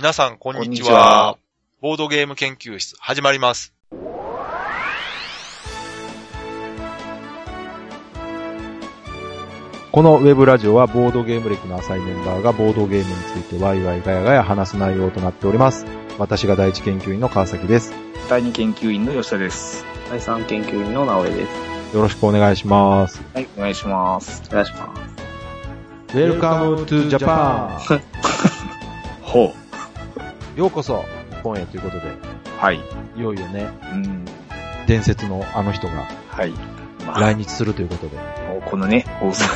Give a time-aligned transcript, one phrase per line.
[0.00, 1.38] 皆さん、こんにちこんにちはは。
[1.82, 3.74] ボードゲーム研究室、始まります。
[9.92, 15.84] このウェブラジオはボードゲーム歴の浅いメンバーがボードゲームについてワイワイガヤガヤ話す内容となっております。
[16.18, 17.92] 私が第一研究員の川崎です。
[18.30, 19.84] 第二研究員の吉田です。
[20.08, 21.46] 第三研究員の直江で
[21.90, 21.94] す。
[21.94, 23.20] よろしくお願いします。
[23.34, 24.42] はい、お願いします。
[24.48, 24.94] お願いしま
[26.08, 26.16] す。
[26.16, 28.00] Welcome to Japan!
[29.20, 29.59] ほう。
[30.60, 32.02] ようこそ日本へということで、
[32.58, 32.80] はい。
[33.16, 34.26] いよいよね、うん。
[34.86, 36.50] 伝説のあの人がはい。
[37.06, 38.16] まあ、来日するということで。
[38.16, 39.46] もうこのね、放送、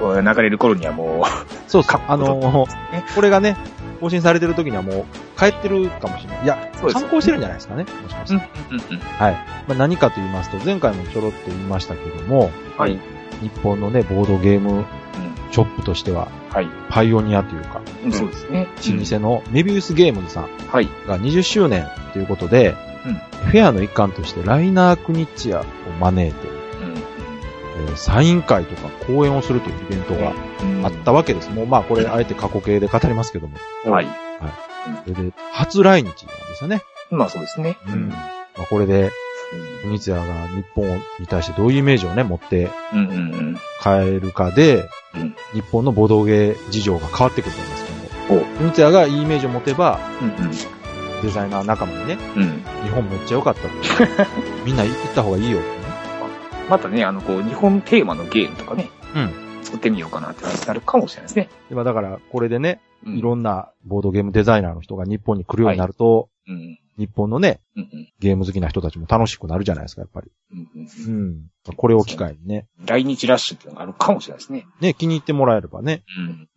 [0.00, 1.26] これ流れる頃にはも
[1.68, 2.06] そうそうかっ。
[2.06, 3.58] こあのーねこれがね、
[4.00, 5.04] 更新されてる時にはもう
[5.38, 6.44] 帰ってるかもしれない。
[6.44, 7.84] いや、観光してるんじゃないですかね。
[7.84, 8.48] もしかしう、て。
[8.70, 8.98] うん、うん、うん。
[8.98, 9.34] はい。
[9.68, 12.98] まあ、何かと言いますと、前回もちょろっと言いましたけども、はい。
[13.42, 14.84] 日本のね、ボードゲームうん。
[15.50, 16.68] ショップとしては、はい。
[16.88, 18.68] パイオニアというか、うんそうですね。
[18.98, 20.88] 老舗のメビウスゲームズさんはい。
[21.06, 22.74] が20周年ということで、
[23.46, 25.64] フェアの一環としてライナークニッチアを
[26.00, 26.56] 招いて、うん。
[27.88, 31.50] えーサイン会とか講演をするというイベントがうんあったわけです。
[31.50, 33.56] もうまあこれあえて過去形で語りますけども。
[33.84, 34.06] はい。
[35.04, 36.82] それで、初来日なんですよね。
[37.10, 37.76] まあそうですね。
[37.88, 38.08] うん。
[38.08, 38.16] ま
[38.58, 39.10] あこれで、
[39.82, 42.70] クニッチアが日本に対してどういうイメージをね、持って
[43.82, 48.56] 変えるかで、うん日本のボドゲー事情が変わってくると思いますけどおも。
[48.58, 50.44] クニッチアがいいイメージを持てば、うん。
[50.44, 50.50] うん、
[51.22, 52.42] デザイナー仲間にね、うん。
[52.42, 52.48] うん。
[52.84, 53.68] 日本めっちゃ良かったと。
[54.66, 55.74] みんな行った方がいいよってね。
[56.68, 58.90] またね、あの、こう、日本テーマのゲームとかね。
[59.14, 59.46] うん。
[59.62, 61.48] 作ってみようかなってなるかもしれないですね。
[61.68, 66.78] でまあだから、これでね、うんいろんなボードゲームデザイナーの人が日本に来るようになると、うん。
[66.98, 68.12] 日本のね、うん、うん。
[68.18, 70.30] ゲーム好きな人たちも楽しくなるじゃないですか、やっぱり。
[70.52, 71.26] うんうん
[71.68, 71.76] うん。
[71.76, 72.66] これを機会にね。
[72.84, 74.66] 来日ラッシュっていうのがあるかもしれないですね。
[74.80, 76.02] ね、気に入ってもらえればね。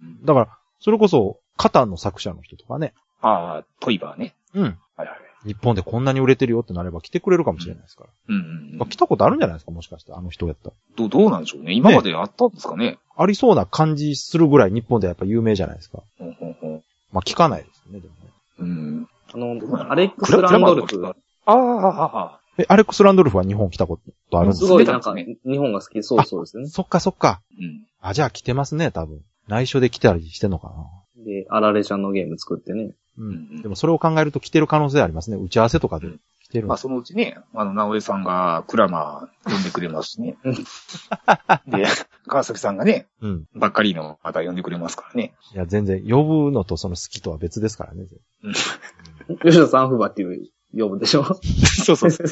[0.01, 0.25] うん。
[0.25, 2.93] だから、それこそ、カタンの作者の人とかね。
[3.21, 4.35] ああ、トイバーね。
[4.53, 4.63] うん。
[4.63, 5.07] はいはい。
[5.45, 8.09] 日本でこんなに売れてるよってなれば来てくれるかもしれないですから。
[8.27, 8.41] うんうん
[8.73, 10.75] うんまあ、来たことあるんじゃないですか、もしかして、あの人やったら。
[10.97, 11.73] どう、どうなんでしょうね。
[11.73, 12.97] 今まであったんですかね。
[13.15, 16.03] ありそうな感じするぐらい日本でやっぱ有名じゃないですか。
[16.17, 18.19] ほんほんほんまあ、聞かないですよね、でもね。
[18.59, 19.07] うん。
[19.33, 21.05] あの、アレックス・ランドルフ。
[21.45, 23.99] ああ、ああ、え、アレックス・ランドルフは日本来たこ
[24.31, 24.67] とあるんですか？
[24.67, 26.69] すごいなんか、日本が好きそうそうですよね。
[26.69, 27.41] そっかそっか。
[27.59, 27.85] うん。
[28.01, 29.21] あ、じゃあ来てますね、多分。
[29.47, 31.23] 内緒で来たりしてんのかな。
[31.25, 32.93] で、あられちゃんのゲーム作ってね。
[33.17, 33.61] ううんん。
[33.61, 35.37] でもそれを考えると来てる可能性ありますね。
[35.37, 36.07] 打ち合わせとかで
[36.49, 36.67] うん来てる。
[36.67, 40.35] まあ、そのうちね、あの、直江さんがクラマー呼んでくれますしね。
[41.67, 41.85] で、
[42.27, 43.45] 川崎さんがね、うん。
[43.55, 45.35] ばっかりのまた呼んでくれますからね。
[45.53, 48.05] いや、全然、呼ぶのとその好きとは別ですからね。
[49.43, 51.23] 吉田さんフバっていう呼ぶでしょ？
[51.85, 52.27] そうそうそう。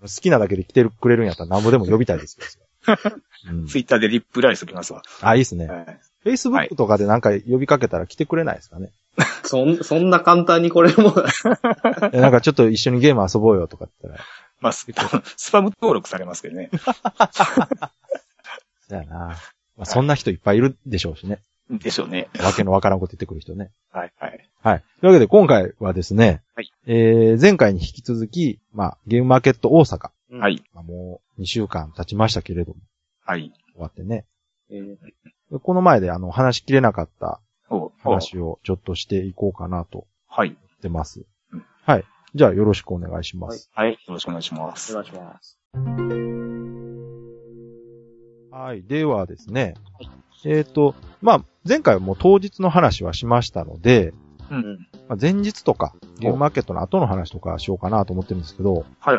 [0.00, 2.38] 好きなだけで来てくれるんやったらなんぼでも呼びたいです
[2.88, 2.96] よ。
[3.48, 5.02] うん、ツイッターでリップライスときますわ。
[5.20, 5.66] あ、いいっすね。
[5.68, 6.00] はい。
[6.24, 8.90] Facebook とかでなんか呼びかけたら来てくれないですかね。
[9.44, 11.14] そん、そんな簡単にこれも、
[12.12, 14.26] えなんかちょっと一緒にゲーム遊ぼうよとかって言ったら、
[14.60, 14.86] まあ、ス
[15.36, 16.70] スパム登録されますけどね。
[18.88, 19.36] そやな。
[19.76, 21.40] まあ、そんな人いっぱいいるでしょうしね。
[21.70, 22.28] でしょうね。
[22.40, 23.70] わけのわからんこと言ってくる人ね。
[23.90, 24.50] はい、はい。
[24.62, 24.84] はい。
[25.00, 30.10] というわけで今回はですね、はいえー、前回に引き続き、まあ、ゲームマーケット大阪。
[30.32, 30.62] はい。
[30.74, 32.80] まあ、もう2週間経ちましたけれども、
[33.24, 33.52] はい。
[33.74, 34.26] 終わってね。
[34.70, 34.96] えー
[35.52, 37.40] でこの前であの、話しきれなかった
[38.02, 40.48] 話をちょっとしていこうかなとはい。
[40.48, 41.64] 思ってますうん。
[41.84, 42.04] はい。
[42.34, 43.70] じゃあよろしくお願いします。
[43.74, 43.92] はい。
[43.92, 44.92] よろしくお願いします。
[44.92, 45.58] お願いします。
[48.50, 48.82] はい。
[48.84, 49.74] ではですね、
[50.44, 54.12] えっ、と、まあ、前回はもう当日の話はしましたので、
[54.50, 54.88] うん。
[55.08, 59.18] まあ、前日とか、ゲームマーケットの後の話とかしようかなと思ってるんですけど、はい。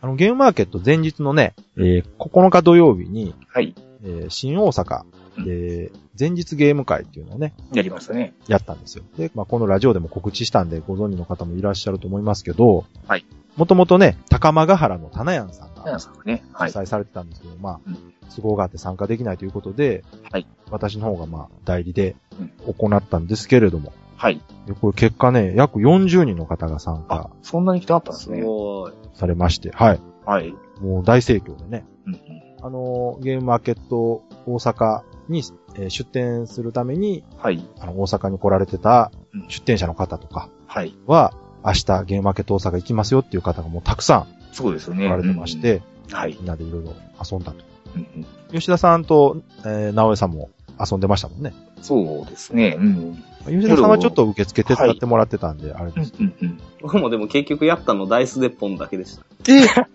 [0.00, 3.74] あの、ゲームマーケット前日のね、えー9日土曜日に、はい。
[4.04, 5.02] えー新大阪
[5.38, 8.34] で、前日ゲーム会っていうのをね、やりましたね。
[8.48, 9.04] やったんですよ。
[9.16, 13.24] で、まあ、このラジオでも告知したんでご存知の方もいらっしゃると思いますけど、はい。
[13.56, 16.42] もともとね、高間ヶ原の棚屋さんが皆さんがね。
[16.52, 16.76] はい主。
[16.76, 17.96] 催されてたんですけど、まあうん、
[18.34, 20.46] 都合があって参加できないということで、はい。
[20.70, 24.40] 私の方がまあ、代理でうん行ったんですけれども、はい。
[24.66, 28.42] でこれ結果ね、約40人の方が参あ加、そんなに来てあったんですすね。
[28.42, 28.92] ごい。
[29.14, 30.00] されまして、はい。
[30.24, 30.54] はい。
[30.80, 32.20] もう大盛況でね、うんうん。
[32.64, 35.42] あのーゲームマーケット大阪に、
[35.74, 37.64] えー出店するために、はい。
[37.80, 40.94] あの、大阪に来られてたうん出店者の方とかはい。
[41.06, 41.32] は、
[41.64, 45.06] 明日ゲームマーケット大阪行きますよっていう方がもうたくさんそうですよね。
[45.06, 46.14] 来られてまして、うん。
[46.14, 46.36] はい。
[46.38, 46.94] みんなでいろいろ
[47.30, 47.64] 遊んだと。
[47.96, 51.54] うんうん吉田さんと、えー、直江さんも遊んでましたもんね。
[51.80, 52.76] そうですね。
[52.78, 53.24] うん。
[53.46, 56.12] 吉田さんはちょっと受付手伝ってもらってたんで、あれうんです。
[56.18, 56.60] うんうん。
[56.82, 59.24] 僕もでも結局やったのダイスデッポンだけでした。
[59.48, 59.66] え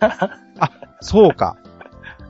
[0.58, 0.70] あ、
[1.00, 1.56] そうか。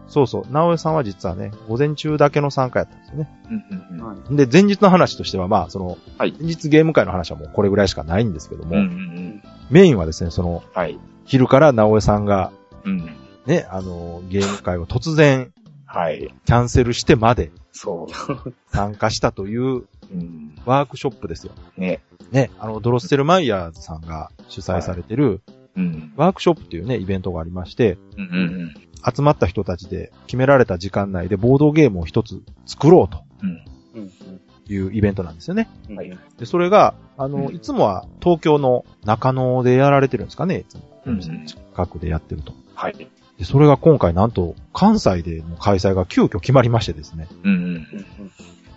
[0.08, 0.52] そうそう。
[0.52, 3.40] 直江さんは実はね、午前中だけの参加やったんですよね。
[3.50, 4.36] うんうんうんはい。
[4.36, 10.98] で、前日の話としては、まあ、その、はい前日ゲーム会の話はもうこれぐらいしかないんですけども、うんうんうんメインはですね、その、はい。
[11.26, 12.52] 昼から直江さんが、
[12.84, 13.06] うん。
[13.44, 15.52] ね、あの、ゲーム会を突然
[15.84, 16.34] はい。
[16.44, 18.54] キャンセルしてまでそう。
[18.70, 20.54] 参加したといううん。
[20.64, 21.52] ワークショップですよ。
[21.76, 22.00] ね。
[22.30, 25.42] ね、あの、ドロッセルマイヤーズさんが主催されてる、
[25.76, 26.12] うん。
[26.16, 33.50] ワークショップっていうね、イベントがありまして、うんうん集まった人たちで決められた時間内でボードゲームを一つ作ろうとうん。
[33.94, 34.10] うん
[34.70, 35.68] いうイベントなんですよね。
[36.38, 42.52] で、それが、あの、うんいつもは東京の中野でやられてるんですかね、いつもうん近くでやってると。
[42.74, 43.08] はい。
[43.38, 47.86] で、それが今回なんと関西での開催が急遽決まりましてですね、うん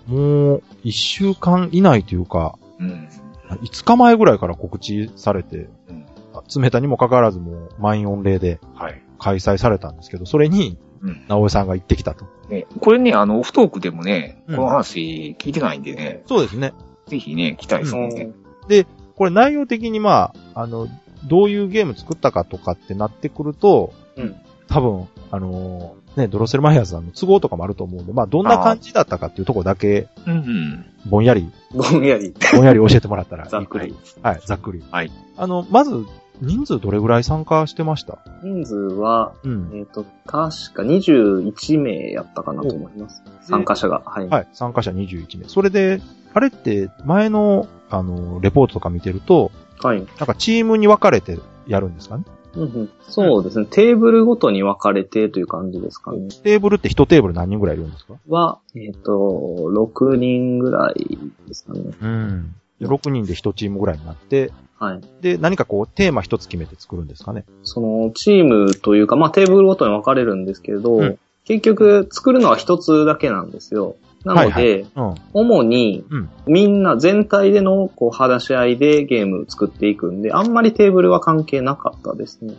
[0.07, 2.89] もう一週間以内というか、うん。
[2.89, 3.09] うん。
[3.57, 6.06] 5日前ぐらいから告知されて、うん
[6.44, 9.01] 詰めたにもかかわらずもう満員御礼ではい。
[9.21, 11.25] 開催されたんですけど、それに、うん。
[11.27, 12.25] 直江さんが行ってきたと。
[12.50, 16.73] ね、これね、あの、オフトークでもね、うんこの話聞いてないんでね、そうですね。
[17.07, 18.33] ぜひね、来たいですね。
[19.15, 20.88] これ内容的にまあ、あの、
[21.27, 24.35] どういうゲーム作ったかとかってなってくると、うん
[24.68, 30.85] 多分、あのーね、ドロッセルマイヤーズさんの都合とかもあると思うんで、まあ、どんな感じだったかっていうところだけ、うんうん。
[31.06, 32.33] ぼんやり、 ぼんやり。
[32.53, 34.35] ぼんやり教えてもらったらざっくりいいくらい。
[34.35, 34.83] はい、ざっくり。
[34.91, 35.12] はい。
[35.38, 36.06] あの、まず、
[36.41, 38.19] 人数どれぐらい参加してました？
[38.43, 39.69] 人数は、うん。
[39.73, 43.23] えっ、と、確か21名やったかなと思います。
[43.43, 44.01] 参加者が。
[44.05, 44.27] はい。
[44.27, 45.47] はい、参加者21名。
[45.47, 46.01] それで、
[46.33, 49.51] あれって、前の、あの、レポートとか見てると、
[49.81, 49.97] はい。
[49.97, 52.23] なんかチームに分かれてやるんですかね？
[52.53, 53.65] うんうんそうですね。
[53.69, 56.27] テーブルごとに分かれてという感じですかね。
[56.43, 58.15] テーブルって1テーブル何人ぐらいいるんですか？
[58.27, 61.17] は、えっ、と、6人ぐらい
[61.47, 61.81] ですかね。
[62.01, 62.55] うん。
[62.81, 64.51] 6人で1チームぐらいになって、
[64.81, 65.01] はい。
[65.22, 67.45] で、何かこう、テーマ一つ決めて作るんですかね？
[67.63, 73.95] その、チームというか、まあ、テーブルごとに分かれるんですけれど、うん結局、作るのは一つだけなんですよ。
[74.24, 75.16] なので、はいうん。
[75.33, 82.54] 主にうん、みんな全体での、こう、話し合いでゲームを作っていくんで、あんまりテーブルは関係なかったですね。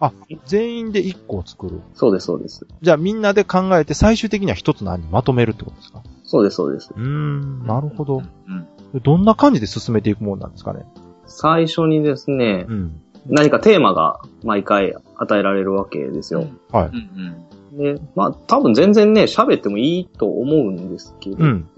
[0.00, 0.12] あ、
[0.46, 1.80] 全員で1個作る。
[1.92, 2.66] そうです、そうです。
[2.80, 6.02] じゃあみんなで考えて最終的には一つの案にまとめるってことですか？
[6.24, 6.90] そうです、そうです。
[6.96, 8.22] うーん、なるほど。
[8.48, 8.66] うん。
[8.94, 10.84] どんな感じで進めていくもんなんですかね？
[11.26, 13.00] 最初にですね、うん。
[13.26, 16.46] 何かテーマが毎回与えられるわけですよ。
[16.72, 16.88] はい。
[16.88, 17.34] うん
[17.70, 21.68] で、まあ、多分全然ね、喋ってもいいと思うんですけれど、うん。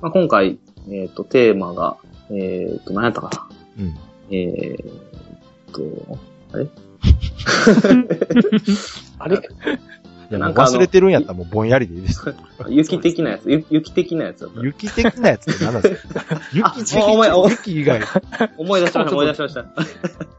[0.00, 0.58] まあ、今回、
[0.90, 1.98] えっ、と、テーマが、
[2.30, 3.28] えっ、と、何やったか
[3.76, 3.84] な？
[3.84, 3.94] うん。
[4.30, 4.94] えーっ
[5.72, 6.18] と、
[6.54, 6.66] あれ？
[10.30, 12.34] いや、もうんなか忘れてるんやったらもうぼんやりでいいです。
[12.68, 14.60] 雪的なやつ、ゆ雪的なやつだった。
[14.60, 16.24] 雪的なやつって何なんですか？
[16.52, 18.00] 雪的あお前お雪以外。
[18.56, 19.66] 思い出しました、思い出しました。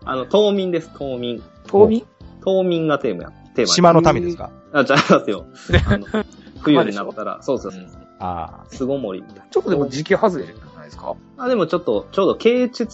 [0.06, 1.42] あの、冬眠です、冬眠。
[1.68, 2.06] 冬眠？
[2.42, 3.32] 冬眠がテーマや。
[3.56, 3.74] テーマ。
[3.74, 4.52] 島の民ですか？
[4.74, 5.46] あ、じゃあ、ますよ。
[5.88, 6.06] あの、
[6.62, 7.72] 冬になったら、そうそう、
[8.20, 9.46] あ巣ごもりみたいな。
[9.52, 11.16] ちょっとでも時期外れじゃないですか？
[11.38, 12.86] あ、でもちょっと、ちょうど啓蟄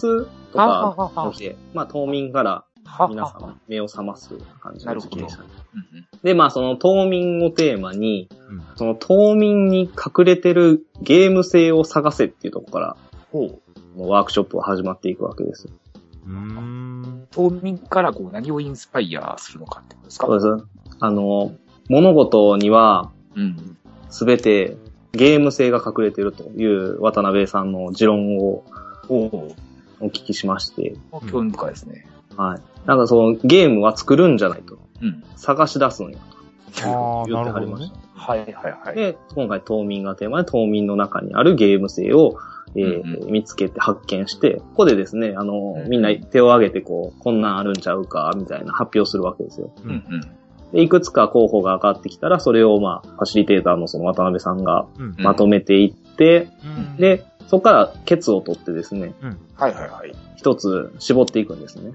[0.52, 0.94] とか
[1.72, 2.64] まあ冬眠からは
[3.10, 5.26] 皆さん目を覚ます感じのでしたね。
[5.74, 5.84] うん
[6.22, 8.34] で、まあその冬眠をテーマに、あ。
[8.50, 8.62] うん。
[8.76, 12.96] その冬眠に隠れてるゲーム性を探せっていうところから、
[13.96, 15.72] ワークショップは始まっていくわけですよ。
[17.32, 20.26] 冬眠からこう何をインスパイアするのかってことですか？
[20.26, 20.66] そうです。
[21.00, 21.52] あの、
[21.88, 23.76] 物事にはうん。
[24.08, 24.76] すべて
[25.12, 28.64] ゲーム性が隠れてるという渡辺さんの持論を。
[30.00, 30.96] お聞きしまして、
[31.30, 32.06] 興味深いですね。
[32.36, 32.60] はい。
[32.86, 34.78] なんかそのゲームは作るんじゃないと。
[35.02, 35.24] うん。
[35.36, 36.18] 探し出すんや
[36.82, 37.96] ああ、と言ってはりました。。
[38.14, 38.52] はいはい
[38.84, 38.96] はい。
[38.96, 42.38] で、今回冬眠がテーマで冬眠の中にあるゲーム性を、
[42.76, 49.72] えーうん見つけて発見して、ここでですね、あの、うんみんな手を挙げてこう、こんなんあるんちゃうか、みたいな発表するわけですよ。
[49.84, 50.20] うんうん。
[50.72, 55.14] で、いくつか候補が上がってきたら、それをまあ、ファシリテーターのその渡辺さんがうん。
[55.18, 59.12] まとめていって、うんで、そこからケツを取ってですね、
[59.54, 60.14] はいはいはい。
[60.36, 61.92] 一つ絞っていくんですね。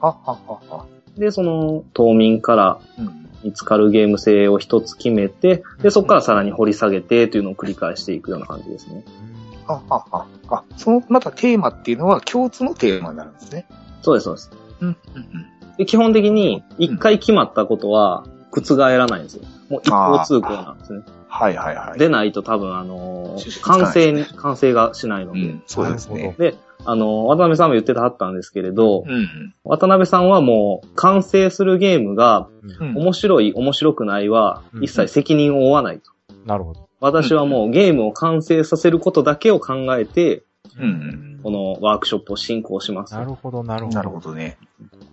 [0.00, 0.86] はっはっはっは。
[1.16, 3.22] で、その冬眠からうん。
[3.44, 9.04] 見つかるゲーム性を一つ決めて、で、そこからさらに掘り下げてというのを繰り返していくような感じですね。
[9.66, 10.26] はっはっは。
[10.48, 13.66] あ、その、またテーマっていうのは共通のテーマになるんですね。
[14.02, 14.50] そうです、そうです。
[14.80, 14.88] うん。
[14.88, 14.96] うん
[15.78, 19.44] で基本的に、一回決まったことは、覆らないんですよ。
[19.72, 21.00] もう一方通行なんですね。
[21.28, 21.98] はいはいはい。
[21.98, 25.40] でないと多分、あの出ー完成に、出ないです完成がしないので。
[25.40, 25.62] うん。
[25.66, 26.34] そうですね。
[26.38, 29.54] で、あのー渡辺さんも言ってたはったんですけれど、うん。
[29.64, 32.48] 渡辺さんはもう、完成するゲームが、
[32.80, 32.96] うん。
[32.96, 36.12] 面白い、面白くないはう、ん一切責任を負わないと。
[36.44, 36.88] なるほど。
[37.00, 40.44] 私はもうゲームを完成させることだけを考えて、
[40.78, 41.31] うん。
[41.42, 43.14] このワークショップを進行します。
[43.14, 43.96] なるほど、なるほど。
[43.96, 44.58] なるほどね。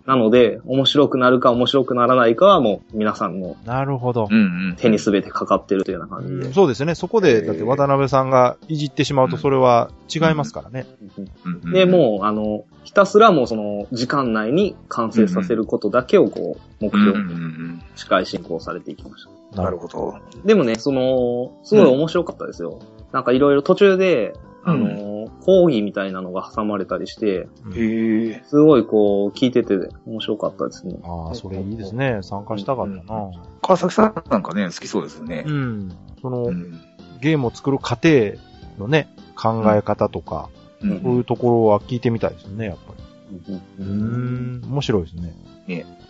[0.06, 4.34] なので、面白くなるか面白くならないかはもう皆さんのなるほどう。
[4.34, 4.76] んうん。
[4.76, 6.52] 手に全てかかってるというような感じで。
[6.52, 6.94] そうですね。
[6.94, 10.86] そこで、だって渡辺さんがいじってしまうとそれは違いますからね。
[11.16, 11.30] うん
[11.64, 19.62] うんで、もう、あの、ひたすらもうその、時間内に完成させることだけをこう、目うんうんう標、ん司会進行されていきました。
[19.62, 20.14] なるほど。
[20.44, 22.80] でもね、その、すごい面白かったですよ。
[23.12, 24.34] なんかいろいろ途中で、
[24.64, 28.42] あの、講義みたいなのが挟まれたりして、へえ。
[28.46, 30.96] すごいこう、聞いてて面白かったですね。
[31.02, 32.20] ああ、それいいですね。
[32.22, 33.30] 参加したかったな。
[33.62, 35.52] 川崎さんなんかね、好きそうですよねう。
[35.52, 35.96] ん。
[36.20, 36.80] その、うん。
[37.20, 38.34] ゲームを作る過程
[38.78, 40.48] のね、考え方とか、
[40.82, 43.54] うんそういうところは聞いてみたいですよね、やっぱり。
[43.54, 44.64] ううんん。
[44.64, 45.34] 面白いですね。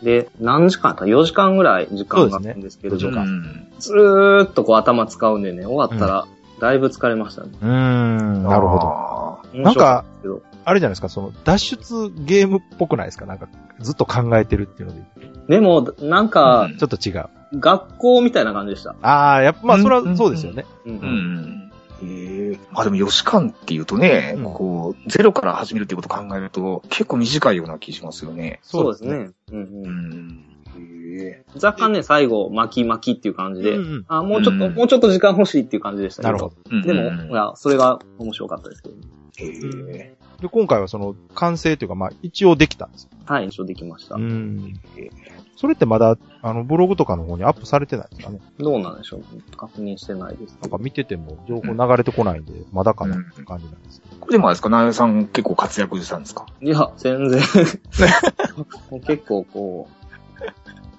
[0.03, 6.27] で、何時間か ?4 時間ぐらい時間があるんですけど、ねうんずーっとこう頭使うんでね、終わったら、
[6.61, 7.49] だいぶ疲れましたね。
[7.61, 8.43] うーん。
[8.45, 9.51] なるほど。
[9.55, 9.59] ど。
[9.63, 10.05] 面白か。
[10.65, 13.27] あれじゃないですか、その、脱出ゲームっぽくないですか？
[13.27, 13.49] なんか、
[13.81, 15.03] ずっと考えてるっていうので。
[15.49, 17.27] でも、なんか、うんちょっと違う。
[17.59, 18.95] 学校みたいな感じでした。
[19.03, 20.67] ああ、やっぱ、まあ、それはうんそうですよね。
[20.87, 21.73] うんうん。
[22.03, 22.59] へえ。
[22.71, 28.61] まあでも、吉館っていうとね、うんこう、ゼロから始めるっていうことを考えると、結構短いような気しますよね。
[28.63, 29.05] そうです。
[29.05, 29.31] ね。
[29.51, 30.45] うんううん
[31.19, 31.45] え。
[31.55, 36.33] 若干ね、最後、巻き巻きっていう感じで、うんうんあ、もうちょっと、うんもうちょっと時間欲しいっていう感じでしたけど。
[36.33, 36.57] なるほど。
[36.71, 39.03] うんでも、うんいや、それが面白かったですけど、ね。
[39.39, 39.47] へ
[39.97, 40.17] え。
[40.41, 43.11] で、今回はその、完成というか、まあ、一応できたんですよ。
[43.27, 44.15] はい、一応できました。
[44.17, 44.75] うん。
[45.57, 48.41] それってまだ、あの、ブログとかの方にアップされてないですかね？
[48.59, 49.23] どうなんでしょう？
[49.59, 50.57] 確認してないです。
[50.63, 54.17] なんか見てても情報流れてこないんで、まだかなって感じなんですけど。
[54.21, 56.47] これでもあれですか、直江さん結構活躍したんですか？
[56.63, 57.41] いや、全然。
[58.91, 60.41] も う 結構こう、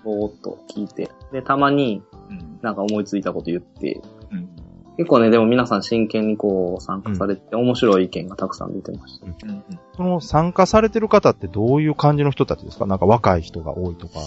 [0.04, 1.10] ぼーっと聞いて。
[1.32, 2.60] で、たまにうん。
[2.62, 4.50] なんか思いついたこと言って、うん。
[4.98, 9.26] 結構ね、でも皆さん真剣にこう参加されて、面白い意見がたくさん出てました。
[9.26, 9.64] うん。
[9.96, 12.86] その参加されてる方ってどういう感じの人たちですか？
[12.86, 14.20] なんか若い人が多いとか。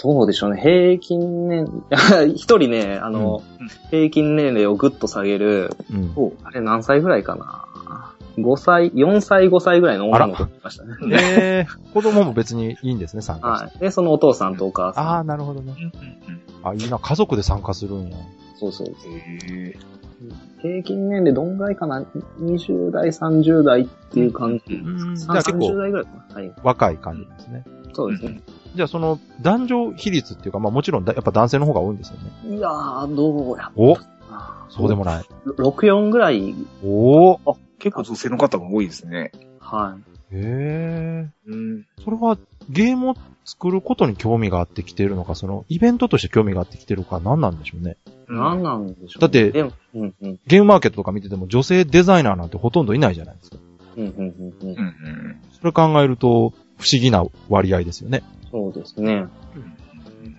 [0.00, 0.60] どうでしょうね。
[0.60, 1.82] 平均年、
[2.36, 6.12] 一人ね、あの、うん平均年齢をぐっと下げる、うん。
[6.16, 7.66] おあれ何歳ぐらいかな？
[8.42, 10.96] ?5 歳、4歳、5歳ぐらいの女の子がいましたね。
[11.12, 13.64] えー、子供も別にいいんですね、参加して。
[13.66, 13.78] はい。
[13.78, 15.08] で、そのお父さんとお母さん。
[15.08, 15.74] ああ、なるほどね。
[15.76, 16.68] うん。
[16.68, 18.16] あ、いいな、家族で参加するんや。
[18.56, 18.88] そうそう。
[18.88, 18.92] へ
[19.74, 19.76] え。
[20.60, 22.04] 平均年齢どんぐらいかな
[22.40, 24.74] ?20 代、30代っていう感じ。
[24.74, 25.16] うん。
[25.16, 26.52] じさゃあ結30構代ぐらいかなはい。
[26.62, 27.64] 若い感じですね。
[27.92, 28.40] そうですね。
[28.74, 32.16] じゃあその男女比率っていうか、まあもちろんだやっぱ男性の方が多いんですよ
[32.48, 32.56] ね。
[32.56, 33.96] いやー、どうやお
[34.68, 35.24] そうでもない。
[35.46, 36.54] 64ぐらい、
[36.84, 39.32] おおあ、結構女性の方も多いですね。
[39.60, 39.96] は
[40.32, 40.36] い。
[40.36, 41.28] へえ。
[41.46, 41.86] うん。
[42.04, 47.96] それはゲームを作ることに興味があってきてるのか、そのイベントとして興味があってきてるか何なんでしょうね。
[48.28, 53.56] 何なんでしょう、だってうんうん、ゲームマーケットとか見てても女性デザイナーなんてほとんどいないじゃないですか。
[53.96, 54.78] うん、うん、うん、うんうん。
[54.78, 55.40] うん。
[55.58, 56.28] それ考えると
[56.76, 58.22] 不思議な割合ですよね。
[58.50, 59.26] そうですね。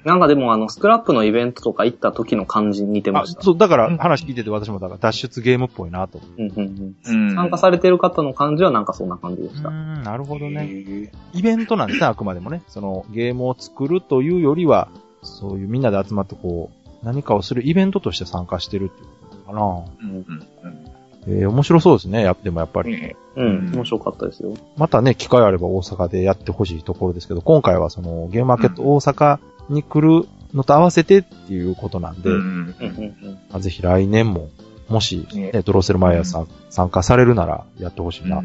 [0.06, 3.42] なんかでもあの、スクラップのイベントとか行った時の感じに似てまあ、した。
[3.42, 6.22] そう、だからうん話聞いてて私もだから脱出ゲームっぽいなと。
[6.38, 6.96] うんうんうん。
[7.06, 7.36] うん。
[7.36, 9.70] 参加されてる方の感じはなんかそんな感じでした。
[9.70, 10.70] ん、なるほどへね。
[10.72, 11.12] え。
[11.34, 12.62] イベントなんですね、 あくまでもね。
[12.68, 14.90] そのゲームを作るというよりは、
[15.22, 19.62] そういうみんなで集まってこう、何かをするイベントとして参加してるっていうことかな。
[19.62, 20.16] うん。
[20.16, 21.00] うん。
[21.28, 22.24] えー、面白そうですね。
[22.24, 22.92] やでもやっぱり。
[22.92, 24.54] ねうん、面白かったですよ。
[24.78, 32.36] またね、機会あれば大阪でやってほしいところですけど、今回はそのゲームマーケット大阪に来るのと合わせてっていうことなんで、うん。
[32.36, 34.50] うんうんまあぜひ来年も、
[34.88, 38.42] もし、ねね、ドロッセルマイヤーさん参加されるならやってほしいな。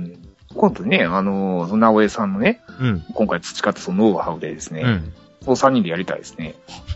[0.55, 3.05] 今度ね、あの、その直江さんのね、うん。
[3.15, 5.13] 今回培ったそのノウハウでですね、うん。
[5.43, 6.55] そう3人でやりたいですね。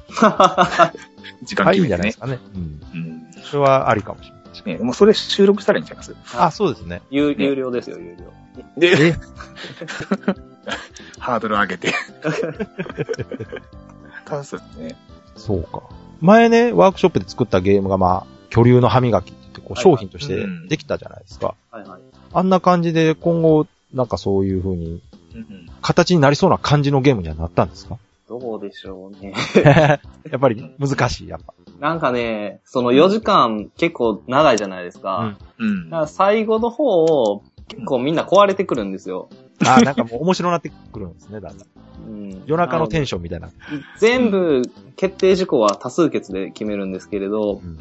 [1.43, 2.19] 時間はい、いい決めてねんじゃないです。
[2.19, 2.39] かね。
[2.55, 2.81] うん。
[2.95, 2.97] う
[3.41, 3.43] ん。
[3.43, 4.39] それはありかもしれない。
[4.79, 6.15] ね、もうそれ収録したらいいんちゃいます？
[6.37, 7.01] あ、そうですね。
[7.11, 8.33] 有有料ですよ、有料。
[8.77, 9.15] で、え？
[11.19, 11.95] ハードル上げて。
[14.79, 14.97] ね。
[15.37, 15.83] そうか。
[16.21, 21.55] 前ね、ワークショップで作ったゲームがまあ、巨竜の歯磨きってこう、はい商品としてうんできたじゃないですか。
[21.71, 22.01] はいはい。
[22.33, 25.01] あんな感じで今後、なんかそういう風に、
[25.35, 27.97] うん形になりそうな感じのゲームにはなったんですか？
[28.29, 29.33] どうでしょうね。
[29.65, 30.01] や
[30.37, 31.55] っぱり難しい、やっぱ。
[31.79, 35.37] なんかね、その4時間結構長いじゃないですか。
[35.59, 39.29] うんだから最後の方を結構みんな壊れてくるんですよ。
[39.67, 41.69] あ、なんかもう面白なってくるんですね、だんだん。
[42.07, 43.51] うん、夜中のテンシションみたいな。
[43.99, 44.63] 全部
[44.97, 47.77] 決定事項は多数決で決めるんですけれどう、ん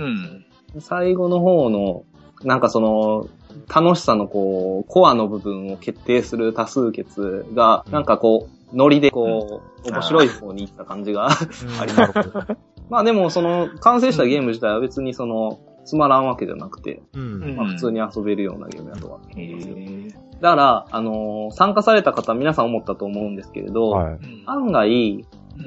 [0.75, 0.81] うん。
[0.81, 2.03] 最後の方の、
[2.43, 3.29] なんかその、
[3.74, 11.29] 楽しさのこう、コアの部分を決定する多数決が、なんかこう、ノリでこう、面白い方に行った感じが。
[11.29, 12.57] ありなるほど。
[12.89, 17.56] まあでもその、完成したゲーム自体は別にその、つまらんわけじゃなくて、うん。
[17.56, 19.20] まあ普通に遊べるようなゲームだとは。
[19.36, 20.10] へえ。
[20.41, 24.20] だから、あのー参加された方皆さん思ったと思うんですけれど、はい。
[24.46, 25.25] 案外、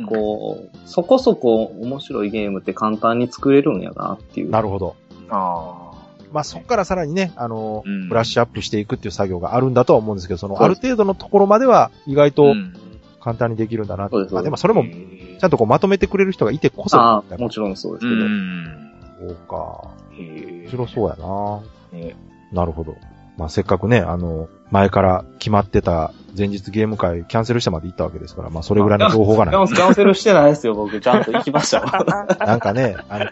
[0.09, 4.50] こう、そこそこ面白いゲームって簡単に作れるんやなっていう。
[4.50, 4.95] なるほど。
[5.31, 5.91] あ
[6.33, 12.33] まあそこからさらにね、あの、うんブラッシュアップしていくっていう作業があるんだとは思うんですけど、その、ある程度のところまでは意外あ。
[12.33, 12.75] とん。
[13.23, 14.12] 簡単にできるんだなって。
[14.12, 16.99] そうですまあでもそれも、へちゃんとこうまとめてくれる人がいてこそ。
[16.99, 18.27] ああ、もちろんそうですうけど。
[18.27, 18.89] ん。
[19.21, 19.91] そうか。
[20.12, 20.62] へえ。
[20.62, 21.61] 面白そうやな
[21.99, 22.17] ね
[22.53, 22.97] なるほど。
[23.37, 29.67] まあせっかくね、あの、前から決まってた前日ゲーム会キャンセルしてまで行ったわけですから、まあそれぐらいの情報がない。
[29.69, 31.00] キャンセルしてないですよ、僕。
[31.00, 31.87] ちゃんと行きましたよ。
[32.39, 33.27] なんかね、あの、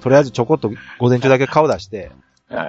[0.00, 2.10] とりあえずちょこっと午前中だけ顔出して、
[2.48, 2.54] はい。
[2.54, 2.66] じゃ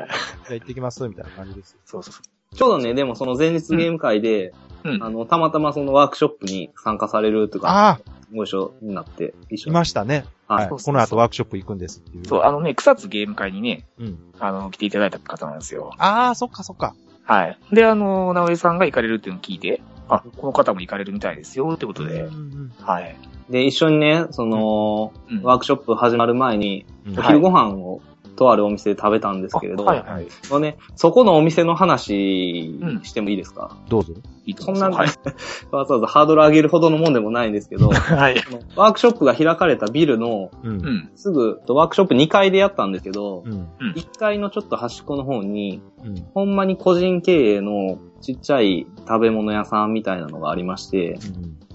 [0.51, 1.77] あ行ってきます、みたいな感じです。
[1.85, 2.21] そうそうそ
[2.55, 4.53] ちょうどね、でもその前日ゲーム会で、
[4.83, 4.89] う。
[4.91, 5.03] うん。
[5.03, 7.99] あの、たまたまそのワークショップに参加されるとか、ああ、
[8.33, 9.73] ご一緒になって、一緒いに。
[9.73, 10.25] ましたね。
[10.47, 10.67] はい。
[10.67, 12.25] そうそうそうこの後ワークショップ行くんですっていう。
[12.25, 14.19] そう、あのね、草津ゲーム会にね、うん。
[14.39, 15.91] あの、来ていただいた方なんですよ。
[15.97, 16.95] ああ、そっかそっか。
[17.23, 17.57] はい。
[17.71, 22.31] で、あの、直江さんが行かれるっていうのを聞いて、あ、この方も行かれるみたいですよ、ってことでう。
[22.31, 23.15] んはい。
[23.49, 28.01] で、一緒にね、その、うんワークショップ始まる前に、うんお昼ご飯を
[28.39, 30.27] とあるお店で食べたんですけれど、あはいはい。
[30.43, 34.13] そのね、そこのお店の話してもいいですか、どうぞ。
[34.45, 35.19] いいとそんな、思います。
[35.71, 38.35] わざわざハードル上げるほどのもんでもないんですけど、はい。
[38.77, 40.69] ワークショップが開かれたビルのうん。
[40.69, 40.85] うん。
[40.85, 41.09] うん。
[41.15, 43.67] すぐ、ワークショップ2階でやったんですけど、うん。
[43.93, 46.15] 1階のちょっと端っこの方に、うん。
[46.33, 51.19] ほんまに個人経営のちっちゃい食べ物屋さんみたいなのがありまして、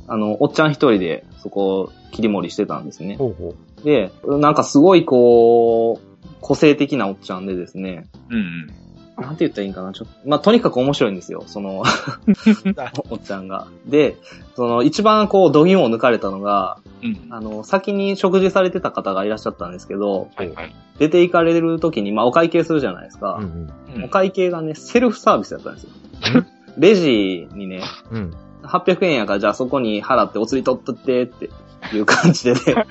[0.06, 3.16] あの、おっちゃん一人でそこを切り盛りしてたんですね。
[3.16, 3.54] ほうほ
[3.85, 6.13] で、なんかすごいこう、
[6.44, 8.66] 個性的なおっちゃんでですね、うん。
[9.16, 11.82] なんて言ったらいいんかなちょっと、まあ、とにかく面白いんですよ、その、
[13.08, 13.66] おっちゃんが。
[13.86, 14.18] で、
[14.54, 17.26] その、一番こう、度肝を抜かれたのが、うん。
[17.30, 20.74] あの、先に食事されてた方がいらっしゃったんですけど、はいはい。
[20.98, 23.38] 出て行かれる時に、まあ、お会計するじゃないですか。
[23.40, 23.42] う。
[23.42, 25.90] うんうんお会計がね、セルフサービスだったんですよ。
[26.76, 28.18] レジにね、うん。
[28.18, 28.34] うん。
[28.66, 31.48] 800円やから、じゃあそこに払ってお釣り取っとってって
[31.94, 32.86] いう感じでね、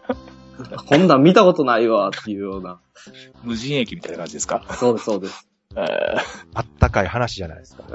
[0.86, 2.78] こんなん見たことないわっていうような。
[3.44, 4.62] 無人駅みたいな感じですか？
[4.78, 5.48] そうです、そうです。
[5.76, 6.16] え
[6.54, 7.82] あったかい話じゃないですか。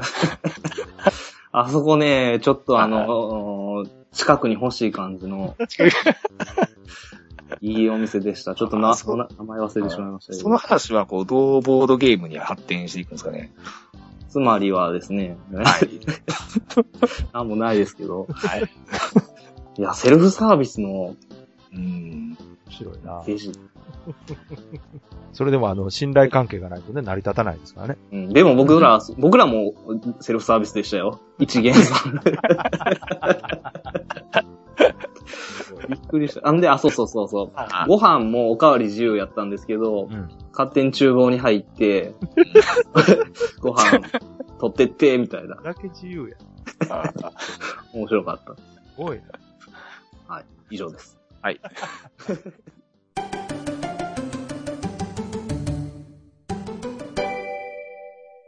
[1.54, 5.56] あそこね、ちょっとあの、近くに欲しい感じの、
[7.60, 8.56] いいお店でした。
[8.56, 10.60] ちょっとな、あそ名前忘れてしまいましたけそのど。
[10.60, 13.52] 話は、こう、どうボードゲームに発展していくんですかね？
[14.30, 16.00] つまりはですね、はい。
[17.34, 18.28] なんもないですけど。
[18.32, 18.64] はい。
[19.78, 21.16] いや、セルフサービスの
[21.74, 22.31] うん。
[22.72, 23.24] 面白いな。
[25.34, 27.98] それでもあの、信頼関係がないとね、成り立たないですからね。
[28.12, 29.74] うん、でも僕ら、僕らも
[30.22, 31.20] セルフサービスでしたよ。
[31.40, 32.22] 一元さん。
[35.90, 36.48] びっくりした。
[36.48, 37.52] あんで、あ、そうそうそうそう。
[37.56, 40.30] あご飯もおかわり自由やったんですけど、うん。
[40.52, 42.14] 勝手に厨房に入って、
[43.60, 44.00] ご飯
[44.60, 45.56] 取ってって、みたいな。
[45.56, 46.38] だけ自由や。
[46.90, 47.12] あ
[47.94, 48.56] 面白かった。
[48.56, 48.62] す
[48.98, 49.24] ごいな。
[50.36, 50.46] はい。
[50.70, 51.21] 以上です。
[51.42, 51.60] はい。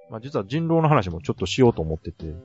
[0.10, 2.36] まあ実は人狼の話もちょっとしようと思ってて、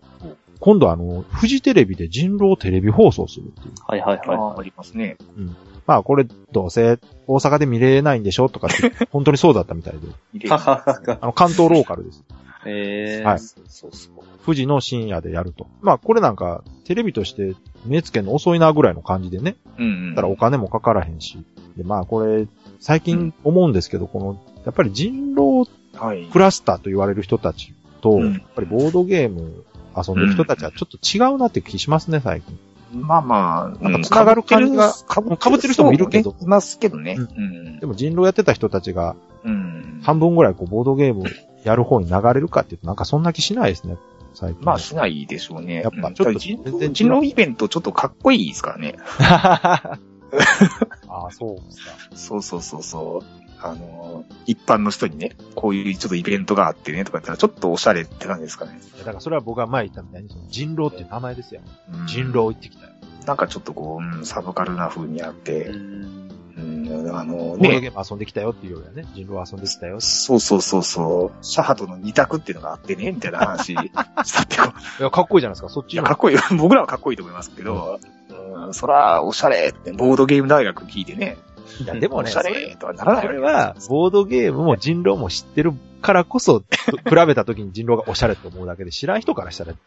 [0.59, 3.75] 今度あの、フジテレビで人狼テレビ放送するっていう。
[3.87, 5.19] はいはいあ、ありますね。
[5.87, 10.01] まあこれどうせ大阪で見れないんでしょとかって、本当にそうだったみたいで。
[10.33, 12.25] 入れはははあの、関東ローカルです。
[12.67, 13.27] えー。
[13.27, 14.13] はいそうそうそう。
[14.45, 15.67] 富士の深夜でやると。
[15.81, 19.57] まあこれなんか、テレビとして目つけるの遅いなぐらいの感じでね。
[19.79, 20.15] うんうん。
[20.15, 21.39] だからお金もかからへんし。
[21.77, 22.47] で、まあこれ、
[22.81, 26.27] 最近思うんですけど、この、やっぱり人狼はい。
[26.27, 29.65] クラスターと言われる人たちと、うんやっぱりボードゲーム
[29.97, 32.59] 遊んでる人たちはちょっと違うなって気しますね、最近。
[32.93, 37.17] まあまあ、なんか繋がる感じがかぶ被ってる人もいるけどいますけどね。
[37.19, 37.87] ううんで。
[37.87, 39.78] も人狼やってた人たちがうん。
[40.03, 41.25] 半分ぐらいこうボードゲーム
[41.65, 43.97] やる方に流れるかっていうとなんかそんな気しないですね、
[44.35, 44.65] 最近。
[44.65, 45.83] まあしないでしょうね。
[45.83, 48.97] やっぱちょっと人全然違う人狼イベントちょっとかっこいいですからね。
[49.19, 49.99] あ
[51.09, 51.93] あ、そうですか。
[52.15, 53.49] そうそうそうそう。
[53.61, 58.79] あの、一般の人にね、こういうちょっとイベントがあってね、とか言ったらちょっとおしゃれって感じですかね。
[58.99, 61.61] だからそれは僕が前言ったみたいに、その人狼っていう名前ですよ。
[61.93, 62.93] うん人狼行ってきたよ。
[63.27, 65.71] なんかちょっとこう、うんサブカルな風にあって、
[67.13, 70.01] あのボードね、ゲーム遊んできたよっていうよりはね、人狼遊んできたよ。
[70.01, 73.75] そうそうそうそう、シャハトの二択っていうのがあってね、みたいな話。
[73.77, 76.39] したってこう、いや、かっこいいじゃないですか、そっちいや、のかっこいい。
[76.57, 77.99] 僕らはかっこいいと思いますけど、
[78.31, 81.39] うん、そら、おしゃれって、ボードゲーム大学聞いてね、
[81.81, 86.61] いや、でもね、おしゃれとはならないそれは、ボードゲームも人狼も知ってるからこそ、
[87.09, 89.79] 比べた時に人狼がおしゃれと思うだけで、知らん人からしたら一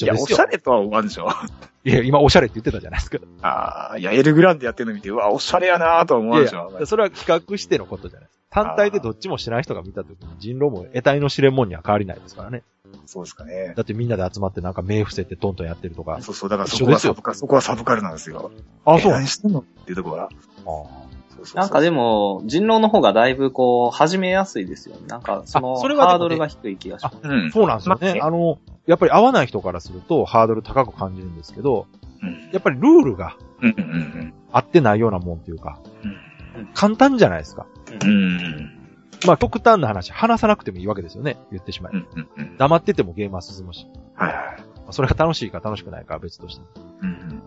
[0.00, 0.14] いや。
[0.14, 1.28] おしゃれとは思わんでしょ。
[1.84, 3.18] いや、今おしゃれって言ってたじゃないですか。
[3.42, 6.72] ああ、いや、エルグランデやってるの見て、うわ、おしゃれやなとは思わんでしょ。
[6.76, 8.38] いやそれは企画してのことじゃないですか。
[8.50, 12.62] 単体でどっちもしない人が見たときに人狼も得体の知れんもんには変わりないですからね。
[13.04, 13.74] そうですかね。
[13.76, 16.18] だってみんなで集まってなんか目伏せてトントンやってるとか。
[16.22, 18.50] そうそう、だからそこはサブカル、そこはサブカルなんですよ。
[18.86, 20.24] あ、そうえ何してんのっていうところが。
[20.24, 20.28] あ
[20.64, 21.07] そう
[21.38, 25.02] そうそうなんかでも、人狼の方がだいぶこう、始めやすいですよね。
[25.06, 27.18] なんか、その、あそれはねハードルが低い気がします。
[27.22, 27.50] うん。
[27.52, 28.14] そうなんですよね。
[28.18, 31.86] まああの、やっぱり合わない人からするとハードル高く感じるんですけど、
[32.22, 32.50] うん。
[32.52, 35.78] やっぱりルールがうんうん合ってないようなもんっていうか、
[36.74, 37.66] 簡単じゃないですか。
[38.02, 38.08] うん。
[38.08, 38.78] うん。
[39.26, 41.36] まあ極端な話、話さなくてもいいわけですよね。
[41.50, 41.98] 言ってしまえば。
[41.98, 42.56] うんうんうん。
[42.56, 43.86] 黙っててもゲームは進むし。
[44.14, 44.36] はいはい。
[44.36, 46.62] まあそれが楽しいか楽しくないかは別として。
[47.02, 47.42] うん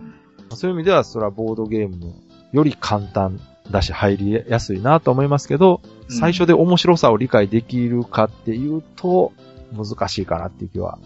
[0.56, 2.14] そういう意味では、それはボードゲームも
[2.52, 3.40] より簡単
[3.72, 9.32] だし入りやすいなと思いますけど、うん最初で面白さを理解できるかっていうと、
[9.72, 11.00] 難しいかなっていう気は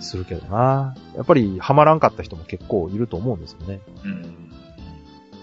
[0.00, 0.94] するけどな。
[1.14, 3.80] やっぱりハマらんかった人も結構いると思うんですよね。
[4.02, 4.22] うん。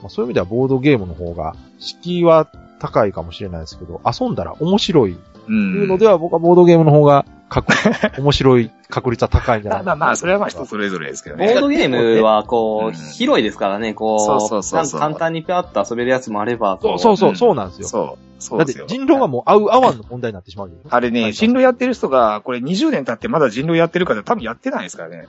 [0.02, 2.48] まあ、そういう意味ではボードゲームの方が、敷居は
[2.80, 5.76] 高いかもしれないですけど、遊んだら面白いってうん。
[5.76, 7.73] いうのでは僕はボードゲームの方が確
[8.21, 11.53] 面白い確率は高いんじゃないまあまあまあ、それはまあ人それぞれですけどボね。
[11.55, 12.93] ードゲームはこう、うん。
[12.93, 15.01] 広いですからね、こう、そうそうそうそう。
[15.01, 17.36] なんか簡単にピャッと遊べるやつもあれば、こそうそうそう、うん。
[17.38, 17.88] そうなんですよ。
[17.88, 18.27] そう。
[18.39, 18.88] そうだってですよ。
[18.88, 20.75] 人狼がもう合う合わんの問題になってしまうよ。
[20.89, 25.27] あれね、人狼やってる人が、これ20年経ってまだ人狼やってるから多分やってないですからね。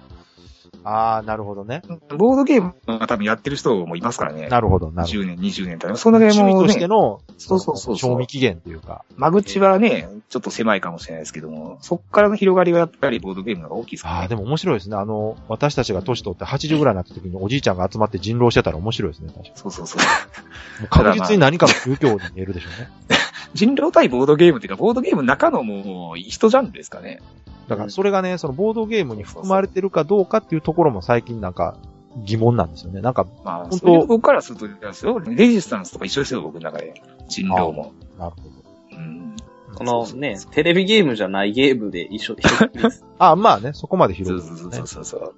[0.89, 1.83] ああ、なるほどね。
[2.17, 4.49] ボードゲームは多分やってる人もいますからね。
[4.49, 5.97] なるほど、なるほ10年、20年経って。
[5.99, 6.25] そのど。
[6.27, 9.05] 辺も趣味としてね、の、そうそうそう賞味期限っていうか。
[9.17, 14.21] 間口はね、ちょっと狭いかもしれないですけども、そっからの広がりはやっぱりボードゲームの方が大きいですからね。
[14.23, 14.97] ああ、でも面白いですね。
[14.97, 20.01] あの、私たちが年取って80ぐらいになった時におじいちゃんが集まって人狼してたら面白いですね、確かそうそうそう。
[20.01, 20.07] に。
[20.81, 23.19] もう確実に何かの宗教に見えるでしょうね。
[23.55, 27.21] 人狼対ボードゲームっていうか、ボードゲームの中のもう、一ジャンルですかね。
[27.69, 31.77] だからそれがね、そのボードゲームに含まれてるかどうかっていうところも最近なんか
[32.25, 33.01] 疑問なんですよね。
[33.01, 36.95] なんか、まあ、本当そういう僕からするとですよ、レジスタンスとか一緒ですよ、僕の中で。
[37.29, 37.93] 人狼も。
[38.19, 38.97] なるほど。
[38.97, 39.37] うん。
[39.75, 43.05] このね、テレビゲームじゃないゲームで一緒です。
[43.19, 44.73] あまあね、そこまでそう広そう。
[44.73, 45.35] そうそうそう。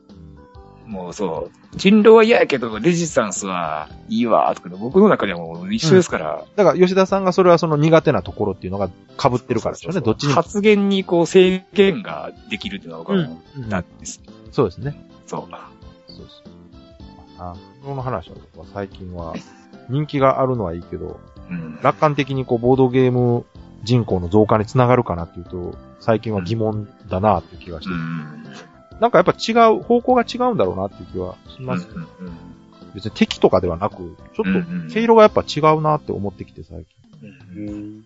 [0.90, 1.76] もうそう。
[1.76, 6.44] 人狼は嫌やけど、レジスタンスはいいわ、とか、僕の中ではもう一緒ですから。
[6.56, 10.34] だから吉田さんがそれはその苦手なところっていうのが被ってるからですよね、どっちにも。
[10.34, 14.20] 発言にこう制限ができるっていうのは僕はもうんう、なんです。
[14.50, 15.08] そうですね。
[15.26, 15.40] そう。
[15.40, 16.26] そうそう。
[17.38, 19.34] あ、その話は僕は最近は、
[19.88, 21.78] 人気があるのはいいけど、うん。
[21.82, 23.46] 楽観的にこう、ボードゲーム
[23.84, 28.44] 人口の増加につながるかなっていうと、最近は疑問だなっていう気がして、うん。
[29.00, 31.88] なんかやっぱ違う、方向が違うんだろうなっていう気はします。
[31.88, 32.36] うんうん
[32.92, 37.66] 別に敵とかではなく、ちょうんうっんと毛色がやっぱ違うなって思ってきて最近。
[37.68, 38.04] うん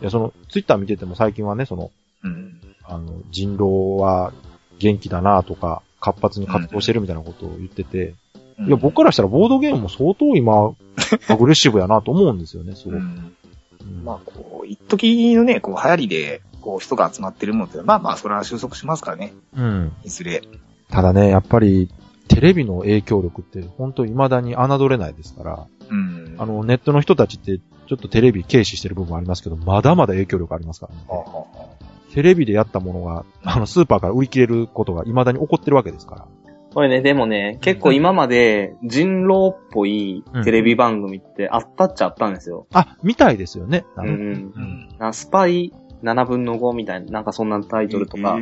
[0.00, 1.90] いや、その、ツイッター見てても最近はね、その、
[2.24, 2.60] うん。
[2.84, 4.32] あの、人狼は
[4.78, 8.14] 元気だなとか、活発に活動してるみたいなことを言ってて、
[8.58, 10.74] うんいや、僕からしたらボードゲームも相当今、
[11.28, 12.96] アグレッシブやなと思うんですよね、すごく。
[12.96, 13.02] うん。
[13.02, 19.32] うんまあ、こう、一時のね、こう、流行りで、こう、人が集まってるものって、まあまあ、それは収束しますからね。
[19.56, 19.92] うん。
[20.04, 20.42] いずれ。
[20.90, 21.90] ただね、やっぱり、
[22.28, 26.36] テレビの影響力って、本当未だに侮れないですから、うん。
[26.38, 31.00] あの、ネットの人たちって、ちょっとテレビ軽視してる部分ありますけど、まだまだ影響力ありますからね。
[31.08, 31.70] はあ、はあは
[32.14, 36.26] テレビでやったものが、あの、スーパーから売り切れることが未だに起こってるわけですから。
[36.72, 42.66] これね、でもね、結構今まで人狼っぽいテレビ番組ってあったっちゃあったんですよ。
[42.72, 43.84] あ、みたいですよね。
[43.96, 43.98] う。
[43.98, 44.88] なんかうん。
[44.98, 48.38] なスパイ7分の5みたいな、なんかそんなタイトルとか。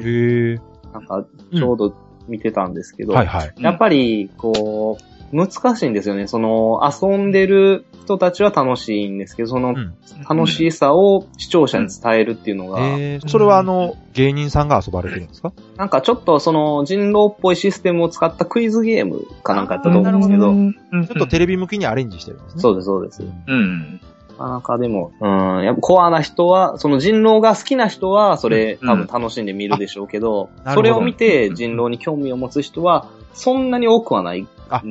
[0.93, 1.95] なんかちょうど
[2.29, 3.55] 見てたんですけど、はいはい。
[3.59, 4.97] やっぱり、こ
[5.33, 6.27] う、難しいんですよね。
[6.27, 9.95] その、遊んでる人たちは楽しいんですけど、そのうん
[10.27, 15.53] 楽しさを視聴者に伝えるっていうのが、えー、それはあの、芸人さんが遊ばれてるんですか？
[15.77, 22.63] なんかちょっとその人狼っぽいシステムを使ったクイズゲームかなんかやったと思うんですけど、うんちょっとテレビ向きにアレンジしてるんですね。
[22.63, 23.23] そうです、そうです。
[23.23, 24.01] うん。
[24.39, 34.47] なかなかでも、うん、やっぱコアな人は、その人狼が好きな人は、それうん多分楽しんで見るでしょうけど、あなるほどそれを見て人狼に興味を持つ人は、そんなに多くはない。
[34.71, 34.83] あ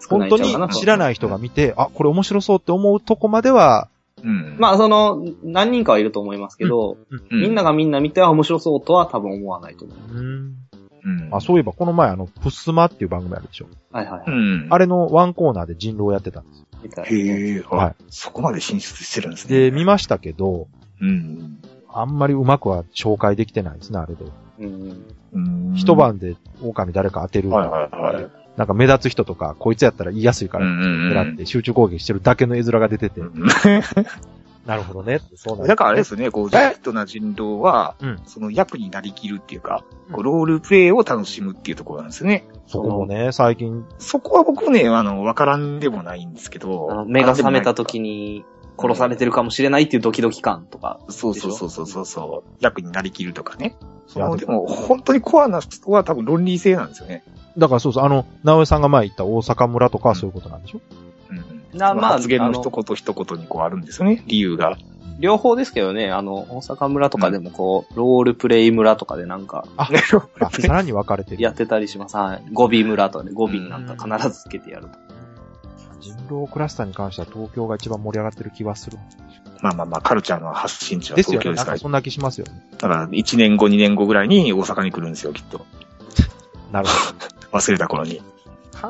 [0.00, 3.88] 少本当に知らない人が見て、あ、これ面白そうって思うとこまでは、
[4.22, 4.56] うん。
[4.58, 9.98] まあ、その、何人かはいると思いますけど、うんみんながみんな見ては面白そうとは多分思わないと思う。
[10.14, 10.54] うん。
[11.04, 11.28] うん。
[11.30, 13.66] あ、そういえばこの前あの、プスマっていう番組あるでしょ。
[13.92, 14.22] はいはい。
[14.26, 14.66] うん。
[14.70, 16.66] あれのワンコーナーで人狼やってたんですよ。
[16.84, 18.04] みたいなへえ、ははいい。
[18.10, 19.58] そこまで進出してるんですね。
[19.58, 20.68] で、見ましたけど、
[21.00, 21.58] うん。
[21.92, 24.24] あんまりうまくは紹介できてないですね、あれで。
[24.60, 25.04] うん。
[25.32, 25.38] う
[25.72, 25.96] ん一。
[25.96, 27.50] 晩で狼誰か当てる。
[27.50, 28.30] はいはいはい。
[28.56, 33.20] なんか目立つ人とか、こいつやったら言いやすいから、狙って集中攻撃してるだけの絵面が出てて、
[34.66, 42.46] なるほどねそうなんですだからあれですね、こう、ダイレクトな人狼は、うんその役になりきるっていうか、うんこうロールプレイを楽しむっていうところなんですね。
[42.66, 47.04] そこもね、最近、そこは僕ね、あの、わからんでもないんですけど。
[47.06, 48.44] 目が覚めた時に、
[48.76, 50.98] 殺されてるかもしれないっていうドキドキ感とか。
[51.08, 52.50] そうそうそうそうそうそう。
[52.60, 53.76] 役になりきるとかね。
[54.06, 57.22] そのでも、本当にコアな人は多分論理性なんですよね。
[57.56, 60.80] だからそうそう、あの、直江さんが前言った大阪村とかはそういうことなんでしょ？
[60.90, 61.13] うん。
[61.74, 64.76] なまあ発言の一言一言にこうあるんですよね、理由が。
[65.18, 71.42] 両方ですけどね、あの、大阪村とかでもこう、ロールプレイ村とかでなんか、あ、さらに分かれてる。
[71.42, 72.16] やってたりします。
[72.16, 72.42] はい。
[72.52, 74.98] 語尾村とかで語尾になんか必ずつけてやると。
[76.00, 78.98] 人狼クラスターに関しては東京が一番盛り上がってる気はする。
[79.62, 81.42] まあまあまあ、カルチャーの発信地はですよね。
[81.42, 81.72] 東京ですから。
[81.72, 82.62] なんかそんな気しますよね。
[82.72, 85.64] だから、1年後、2年後ぐらいに大阪に来るんですよ、きっと。
[86.72, 87.12] なるほ
[87.50, 87.56] ど。
[87.56, 88.20] 忘れた頃に。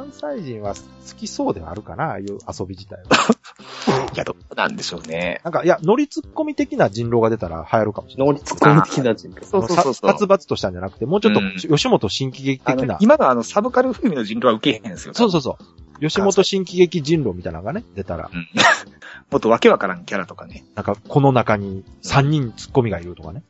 [0.02, 0.80] い関西人は好
[1.16, 3.04] きそうではあるかな、ああいう遊び自体は。
[4.16, 5.40] や、どうなんでしょうね。
[5.44, 8.33] なんか、いや、乗りツッコミ的な人狼が出たら流行るかもしれない。
[8.33, 10.11] 能率コミ的な人そうそうそうそう。
[10.11, 12.94] 殺伐としたんじゃなくて、もうちょっとうん吉本新喜劇あ的な。
[12.94, 15.14] の今のあの、サブカル風味の人狼は受けへんですよ。
[15.14, 16.00] そうそうそう。
[16.00, 18.48] 吉本新喜劇人狼みたいなのがね、出たら、うん。
[19.30, 20.64] もっとわけわからんキャラとかね。
[20.74, 23.42] なんか、この中に3人ツッコミがいるとかね。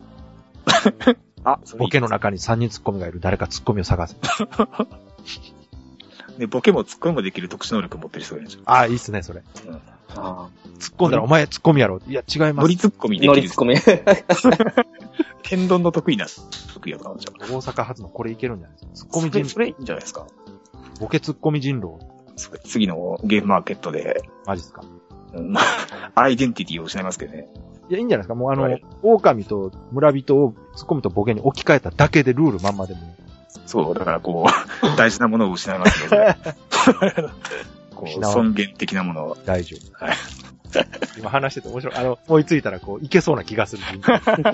[1.44, 3.20] あ、ボケの中に3人ツッコミがいる。
[3.20, 4.16] 誰かツッコミを探せ。
[6.38, 8.62] で、ボケもツッコミもできる特殊能力持ってる人がいるんですよ。
[8.66, 9.42] ああ、いいっすね、それ。
[9.66, 9.80] うん。
[10.16, 12.00] あ突っ込んだら、お前ツッコミやろ。
[12.06, 12.54] いや、違います。
[12.56, 13.56] 乗りツッコミできるノリツ。
[13.56, 13.74] コミ。
[15.42, 16.26] 天丼の得意な
[16.74, 17.58] 得意やと思うんですよ。
[17.58, 18.90] 大阪発のこれいけるんじゃないですか。
[18.94, 20.26] ツッコミ人それ、それいいんじゃないですか？
[21.00, 21.98] ボケツッコミ人狼。
[22.64, 24.82] 次のゲームマーケットで、マジっすか。
[25.34, 27.48] うんまあ、アイデンティティを失いますけどね。
[27.90, 28.34] いや、いいんじゃないですか。
[28.34, 33.00] もうあの、はい狼と村人をツッコミとボケに置き換えただけでルールまんまでも。
[33.66, 34.46] そう、だからこ
[34.82, 36.36] う、 大事なものを失いますけど、 ね、
[37.94, 39.36] こう、尊厳的なものを。
[39.44, 40.04] 大丈夫。
[40.04, 40.16] はい
[41.16, 41.94] 今話してて面白い。
[41.94, 43.82] あの、思いついたらこう、いけそうな気がする。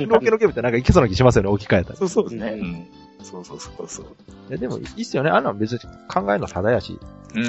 [0.07, 1.97] ロケロケってなんかいけそうな気しますよね、置き換えたら。
[1.97, 2.51] そうそうですね。
[2.51, 2.87] ううん。
[3.23, 4.07] そうそうそうそう。
[4.49, 5.31] いや、でもいいっすよね。
[5.31, 6.99] あんなの別に考えるのただやし。
[7.35, 7.45] うん。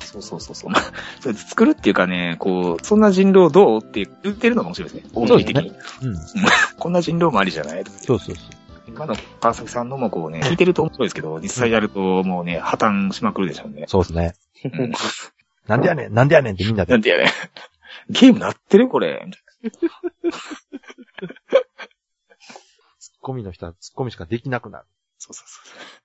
[0.00, 0.70] そうそうそうそう。
[0.70, 0.82] まあ、
[1.20, 5.10] それ作るっていうかね、こう、そんな人狼どうって言ってるのが面白いですね。
[5.12, 5.70] そうですね大喜利的に。
[6.08, 6.18] うん。
[6.78, 8.57] こんな人狼もありじゃないそうそうそう。
[8.88, 13.84] 今の川崎さんのもこうね、聞いてると面白いですけど、実際やるともうね、破綻しまくるでしょうね。
[13.86, 14.34] そうですね。
[14.64, 14.92] うん
[15.68, 17.30] なんでやねん、なんでやねんってみんなでなんてやね。
[18.08, 19.28] ゲームなってるこれ。
[22.98, 24.86] ツッコミの人はツッコミしかできなくなる。
[25.18, 25.98] そうそうそう。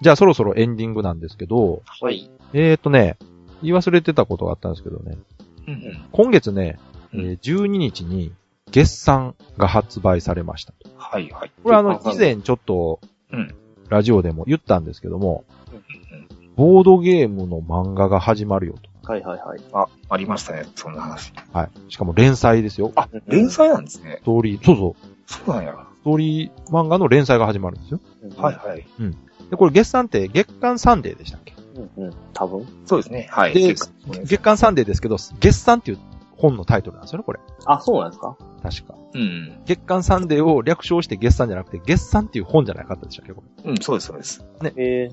[0.00, 2.30] じゃあそろそろエンディングなんですけど、はい。
[2.54, 3.18] えーとね、
[3.62, 5.16] 言い忘れてたことがあったんですけどね、
[5.66, 6.78] うん今月ね、
[7.12, 8.32] えうんー12日に
[8.70, 10.74] 月産が発売されました。
[10.96, 11.52] はいはい。
[11.62, 13.00] これあの以前ちょっと
[13.32, 13.54] うん、
[13.88, 15.84] ラジオでも言ったんですけども、うん
[16.56, 19.60] ボードゲームの漫画が始まるよはいはいはい。
[19.72, 21.32] あ、ありましたね、そんな話。
[21.32, 21.42] と。
[21.52, 21.92] はい。
[21.92, 22.92] しかも連載ですよ。
[22.94, 24.18] あ、連載なんですね。
[24.22, 24.94] ストーリー、そうそう。
[25.26, 25.74] そうなんや。
[26.00, 28.00] ストーリー漫画の連載が始まるんですよ。
[28.36, 28.86] はいはい。
[29.50, 31.54] で、これゲッサンって月刊サンデーでしたっけ？
[31.96, 32.14] うんうん。
[32.34, 32.66] 多分。
[32.86, 33.28] そうですね。
[33.30, 33.54] はい。
[33.54, 33.74] で
[34.24, 35.98] 月刊サンデーですけど、ゲッサンっていう
[36.36, 37.40] 本のタイトルなんですよね、これ。
[37.64, 38.36] あ、そうなんですか？
[38.62, 38.94] 確か。
[39.14, 39.62] うん。
[39.66, 43.70] 月刊サンデーを略称してゲッサンじゃなくて、ゲッサンっていう本じゃなかったでしたっけ、これ。
[43.70, 44.44] うん、そうです、そうです。
[44.76, 45.10] え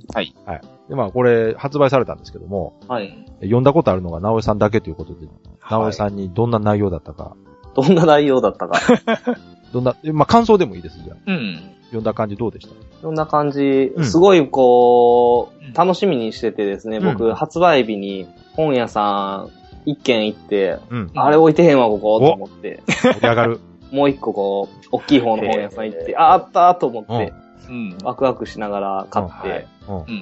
[0.89, 3.25] で、まあ、これ、発売されたんですけども、ー、はい。
[3.41, 5.27] 読んだことあるのが直江さんだけということで、
[5.69, 5.93] 直江ん。
[5.93, 7.36] さんにどんな内容だったか、
[7.75, 8.79] どんな内容だったか。
[9.71, 11.17] どんな、えまあ、感想でもいいです、じゃあ。
[11.27, 11.62] うん。
[11.91, 12.73] 読んだ感じどうでした？
[13.04, 13.91] どんな感じ？
[13.95, 14.06] う、ん。
[14.06, 17.36] すごいこう楽しみにしててですね、僕、うん。
[17.36, 21.12] 発売日に本屋さん一軒行って、うん。
[21.15, 23.60] あれ置いてへんわ、ここ、と思って、盛り上がる。
[23.91, 27.34] もう一個こう、大きい方の本屋さん行って、あ、あったと思って、
[27.67, 27.97] うん。
[28.04, 29.67] ワクワクしながら買って、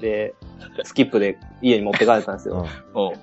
[0.01, 0.33] で、
[0.83, 2.65] スキップで家に持って帰ったんですよ。
[2.93, 3.13] お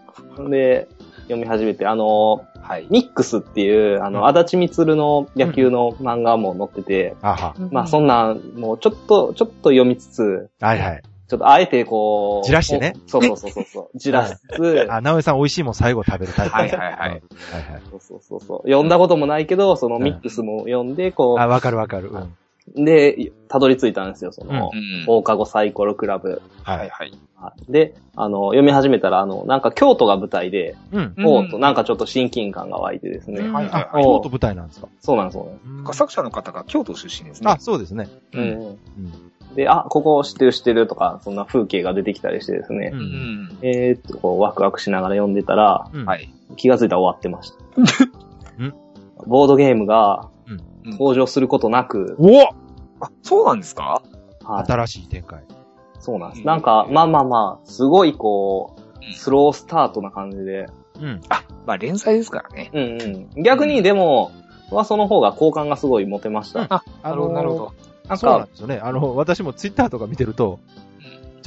[0.49, 0.89] で、
[1.27, 2.87] 読み始めて、あの、はい。
[2.91, 7.55] ミックスっていう、あうんの、足立みつるの野球の漫画も載ってて、あは。
[7.71, 11.03] まあそんなん、もうちょっと、ちょっと読みつつ、はいはい。
[11.29, 13.99] ちょっとあえてこう、じらしてねそうそうそうそうそう。
[13.99, 16.55] じらしつつ、あ、直江さん美味しいもん最後食べるタイプ。
[16.55, 17.23] はいはいはいうんはいはい。
[17.91, 18.69] そうそうそうそう。
[18.69, 22.11] 読んだこともないけど、そのミックスも読んで、こあ、わかるわかる。
[22.11, 22.37] うん。
[22.75, 25.05] う、で、たどり着いたんですよ、その、うん。
[25.07, 26.43] 放課後サイコロクラブ。
[26.63, 26.79] はい。
[26.79, 27.73] はいはい。
[27.73, 31.15] で、あの、読み始めたら、あの、なんか京都が舞台で、うん。
[31.19, 33.41] うんおうと、なんかちょっと親近感が湧いてですね。
[33.45, 34.89] うんはいはいあ、京都舞台なんですか？
[35.01, 35.69] そうなんです、そうなんです。
[35.69, 37.51] うん作者の方が京都出身ですね。
[37.51, 38.09] あ、そうですね。
[38.33, 38.39] う。
[38.39, 38.51] うんん。
[38.61, 38.77] うん。
[39.55, 42.91] で、あ、ここ知ってる知ってるとか、そんな風景が出てきたりしてですね。
[42.93, 42.97] う。
[42.97, 43.59] うんん。
[43.63, 46.29] えーっと、こう、ワクワクしながら読んでたら、うんはい。
[46.57, 48.63] 気がついたら終わってました。
[48.63, 48.75] ん
[49.27, 50.53] ボードゲームがう
[50.89, 52.43] ん登場することなく、お
[53.01, 54.03] あ、そうなんですか？
[54.45, 54.67] はい。
[54.67, 55.43] 新しい展開。
[55.99, 56.39] そうなんです。
[56.41, 60.67] うんなんか、まあまあまあ、すごいこうスロースタートな感じで。
[61.01, 61.21] うん。
[61.29, 62.71] あ、まあ連載ですからね。
[62.73, 63.43] うんうん。
[63.43, 64.31] 逆にでも、
[64.71, 66.63] はその方が好感がすごい持てました。
[66.73, 67.73] あ、あなるほど、なるほど。
[68.09, 68.81] なんそうなんか、ですよね。
[68.83, 70.61] あの、私もツイッターとか見てると、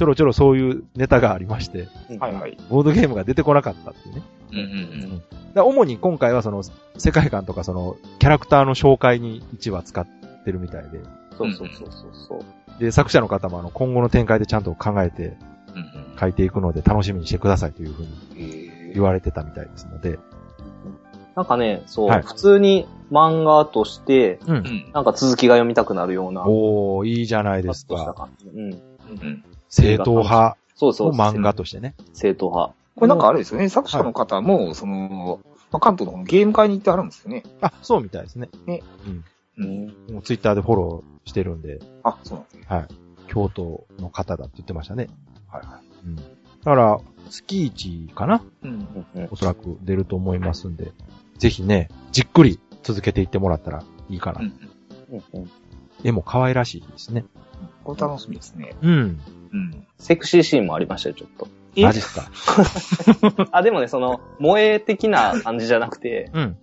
[0.00, 1.86] ちょろちょろそういうネタがありまして、
[2.18, 2.56] はいはい。
[2.70, 4.22] ボードゲームが出てこなかったっていうね。
[4.50, 5.22] うんうんだか
[5.54, 6.62] ら主に今回はその、
[6.96, 10.06] 世界観とかその、キャラクターの紹介に1話使っ
[10.42, 11.00] てるみたいで、
[11.36, 12.36] そうそうそうそうそ
[12.78, 12.82] う。
[12.82, 15.36] で、作者の方もあの、今後の展開でちゃんと考えて
[15.74, 15.80] うん。
[15.80, 18.92] うん書いていくので楽しみにしてくださいというふうにうん。
[18.94, 20.18] 言われてたみたいですので、
[21.36, 24.52] なんかね、そう、はい普通に漫画として、う。
[24.52, 24.90] うんん。
[24.94, 26.46] なんか続きが読みたくなるような。
[26.46, 28.30] おー、いいじゃないですか。
[28.54, 28.80] うん。
[29.70, 31.12] 正統派そうそう。
[31.12, 31.94] の漫画としてね。
[32.12, 32.74] 正統派。
[32.96, 37.44] これなんかあれですよね、作者の方も、その、まあ関東のゲーム会に行ってあるんですよね。
[37.60, 38.50] あ、そうみたいですね。
[38.66, 39.24] うん。
[39.56, 39.86] うん。
[40.12, 42.64] もうツイッターでフォローしてるんで、あ、そうなんですね。
[42.68, 42.88] はい。
[43.28, 45.08] 京都の方だって言ってましたね。
[45.48, 46.16] はいはうん。
[46.16, 46.22] だ
[46.64, 46.98] から、
[47.30, 48.36] 月一かな？
[48.36, 48.40] い。
[48.64, 49.06] うん。
[49.14, 50.92] うんおそらく出ると思いますんで、
[51.38, 54.40] ぜひね、じっくり続けていってもらったらいいかな。
[54.40, 54.52] うん。
[55.12, 55.50] うんうん
[56.02, 57.26] 絵も可愛らしいですね。
[57.84, 58.74] これ楽しみですね。
[58.80, 59.20] うん。
[59.52, 59.86] うん。
[59.98, 61.48] セクシーシーンもありましたよ、ちょっと。
[61.76, 61.84] え？
[61.84, 63.46] マジっすか？
[63.52, 66.56] あ、でもね、その、萌え的な感じじゃなくて、うん。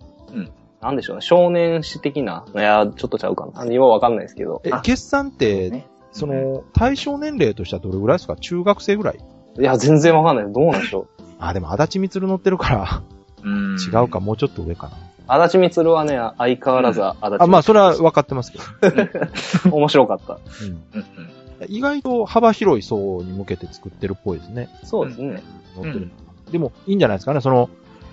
[0.80, 2.44] なんでしょうね、少年誌的な。
[2.54, 3.64] いや、ちょっとちゃうかな。
[3.72, 4.62] ようわかんないですけど。
[4.64, 8.36] えあ、決算って、ねその、対象年齢としてはどれぐらいですか？
[8.36, 9.18] 中学生ぐらい？
[9.58, 10.52] いや、全然わかんない。
[10.52, 11.22] どうなんでしょう。
[11.40, 13.02] あ、でも、足立みつる乗ってるから、
[13.44, 13.76] うん。
[13.76, 14.96] 違うか、もうちょっと上かな。
[15.30, 19.70] 足立みつるはね、相変わらず足立あ、まあ、それは分かってますけど。
[19.76, 20.38] 面白かった。
[20.62, 20.70] うん。
[20.94, 21.30] うん。
[21.68, 24.68] 意外と幅広い層に向けて作ってるっぽいですね。
[24.84, 25.42] そうですね。
[25.76, 26.10] 乗ってる。
[26.52, 27.40] でも、いいんじゃないですかね。
[27.40, 27.68] その、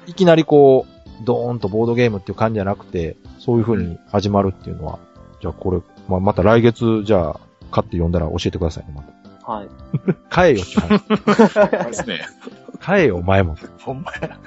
[0.08, 5.00] いきなりこう、ドーンとボードゲームっていう感じじゃなくて、そういう風に始まるっていうのは、
[5.42, 7.40] じゃあこれ、まあ、また来月、じゃあ、
[7.72, 9.52] 買って読んだら教えてくださいね、また。
[9.52, 9.68] はい。
[10.30, 11.88] 買えよって話。
[11.88, 12.22] ですね。
[12.80, 13.56] 買えよ、お前も。
[13.80, 14.38] ほんまや。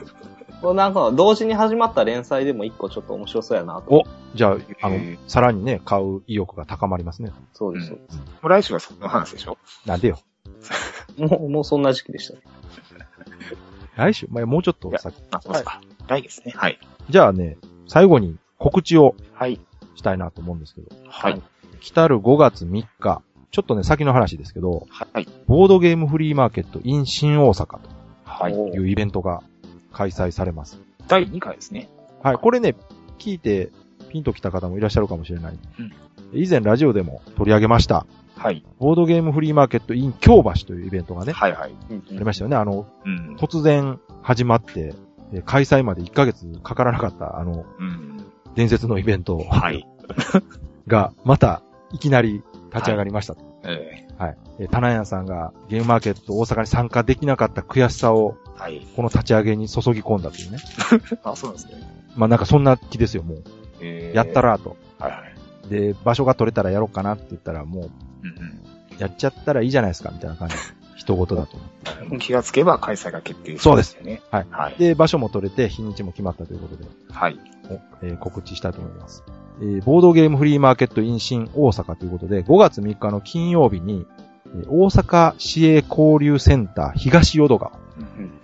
[0.60, 3.94] これなんか、同時に始まった連載でも一個ちょっと面白そうやなと。
[3.94, 4.02] お
[4.34, 7.32] じゃあ、あのさらにね、買う意欲が高まりますね。
[7.54, 7.92] そうです。
[7.92, 7.98] も
[8.44, 9.56] う来週はその話でしょ？
[9.86, 10.18] なんでよ。
[11.18, 12.40] もう、もうそんな時期でしたね。
[13.96, 15.14] 来週、まあ、もうちょっと先。
[15.30, 15.80] あ、そうですか。
[16.08, 16.52] 来月ね。
[16.56, 16.78] はい。
[17.10, 19.60] じゃあね、最後に告知をはい。
[19.96, 21.42] したいなと思うんですけど、はい。
[21.80, 25.26] 来たる5月3日、ちょっとね、先の話ですけど、はい。
[25.48, 27.78] ボードゲームフリーマーケット in 新大阪
[28.24, 28.52] はい。
[28.52, 29.42] いうイベントが
[29.98, 30.78] 開催されます。
[31.08, 31.88] 第2回ですね。
[32.22, 32.76] はい、これね、
[33.18, 33.72] 聞いて
[34.10, 35.58] ピンと来た方もいらっしゃるかもしれない。
[35.80, 35.92] うん
[36.30, 38.06] 以前ラジオでも取り上げました、
[38.36, 38.62] はい。
[38.78, 41.74] ボードゲームフリーマーケット in 京橋というイベントがね、はいはい。
[41.90, 42.56] うんありましたよね。
[42.56, 43.36] あの、うん。
[43.36, 44.94] 突然始まって、
[45.32, 48.26] え開催まで1ヶ月かからなかった、あの、うん。
[48.54, 49.88] 伝説のイベントはい。
[50.86, 52.42] が、また、いきなり
[52.74, 53.36] 立ち上がりました
[54.18, 54.36] はい。
[54.58, 58.86] えー、棚屋さんがゲームマーケット大阪に参加できなかった悔しさを、ーはい。
[58.96, 60.58] この立ち上げに注ぎ込んだというね。
[61.24, 61.80] あ、そうなんですね。
[62.16, 63.44] まあなんかそんな気ですよ、もう。
[63.80, 64.42] えーやった。
[64.42, 64.76] らと。
[64.98, 65.68] はいはい。
[65.70, 67.90] で、場所が取れたらやろうかなって言ったら、もう、
[68.22, 68.60] うんうん。
[68.98, 70.54] やっちゃったらいいじゃないですか、みたいな感じ。
[70.96, 71.56] 一言だと。
[72.18, 74.20] 気がつけば開催が決定そうですよね。
[74.32, 74.74] はいはい。
[74.78, 77.38] で、場所も取れて、日にちも決まったということで、はい。
[77.70, 79.22] おえー告知したいと思います。
[79.60, 84.06] えーボードゲームフリーマーケット in 新大阪ということで、5月3日の金曜日に、
[84.46, 87.78] えー大阪市営交流センター東淀川うん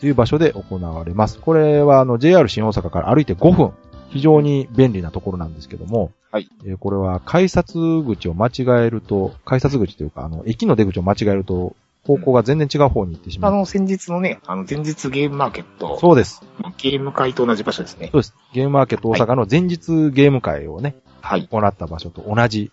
[0.01, 1.39] という場所で行われます。
[1.39, 3.73] これはあの JR 新大阪から歩いて5分。
[4.15, 7.73] 非常に便利なところなんですけども、はいえーこれは改札
[8.05, 11.75] 口を間違えると、改札口というか、あの、駅の出口を間違えると、
[12.07, 13.53] 方向が全然違う方に行ってしまう。
[13.53, 16.43] あの、先日のね、あの、前日ゲームマーケット、そうです。
[16.79, 18.11] ゲーム会と同じ場所ですね。
[18.13, 18.35] そうです。
[18.53, 21.49] ゲームマーケット大阪の前日ゲーム会をね、はい。
[21.51, 22.71] 行った場所と同じ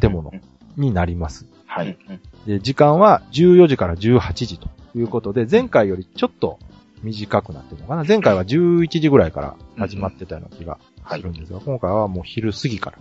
[0.00, 0.32] 建物
[0.76, 1.46] になります。
[1.66, 1.98] はい。
[2.46, 6.58] で、時間は14時から18時ということで、前回よりちょっと
[7.02, 8.04] 短くなってるのかな？
[8.04, 11.32] 前回は11時ぐらいから始まってたような気がはいする。
[11.32, 12.98] んですが、今回はもう昼過ぎから。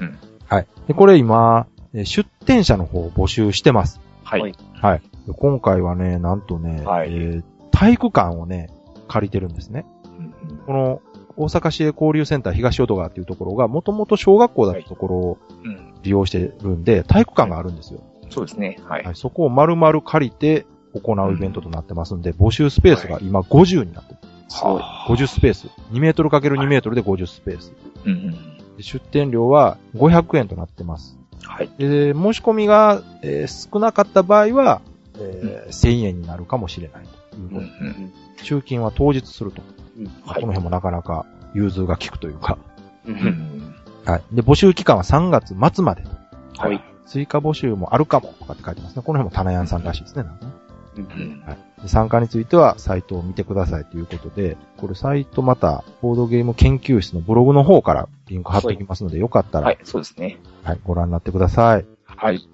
[0.00, 0.18] うん。
[0.46, 0.66] はい。
[0.86, 4.00] で、これ今、えー出店者の方を募集してます。
[4.24, 4.54] はい。
[4.74, 5.02] はい
[5.36, 8.70] 今回はね、なんとね、はいえー体育館をね、
[9.08, 9.84] 借りてるんですね。
[10.18, 11.00] うんこの、
[11.36, 15.94] 大阪市営交流センター東淀川っていうところが、もともと小学校だったところをうん。
[16.02, 18.00] 利用してるんで、体育館があるんですよ。
[18.28, 18.78] そうですね。
[18.88, 19.04] はい。
[19.04, 24.18] はい、そこを丸々借りて行うイベントとなってますんで、募集スペースが今50になってる。
[24.48, 24.82] すごい。
[24.82, 25.68] 50スペース。
[25.92, 27.72] 2メートル ×2 メートルで50スペース。
[28.04, 28.76] うんうん。
[28.76, 31.16] で出店料は500円となってます。
[31.42, 31.70] はい。
[31.78, 34.80] で、申し込みが、えー少なかった場合は、
[35.18, 38.12] えー1000円になるかもしれないといううんことうん。
[38.42, 39.62] 集金は当日すると。
[40.24, 42.58] はいこの辺もなかなか融通が利くというか。
[43.06, 43.74] うんうん。
[44.04, 44.22] はい。
[44.32, 46.02] で、募集期間は3月末まで。
[46.58, 46.82] はい。
[47.06, 49.02] 追加募集もあるかもとかって書いてますね。
[49.04, 50.22] この辺も棚屋さんらしいですね。
[50.22, 50.52] なんかね
[50.96, 51.42] うん。
[51.46, 59.84] はいで参加についてはサイトを見てくださいということで、これサイトまた、ボードゲーム研究室のブログの方からリンク貼っておきますので、よかったら、はい、はい。
[59.84, 60.38] そうですね。
[60.84, 61.86] ご覧になってください。
[62.04, 62.48] はい。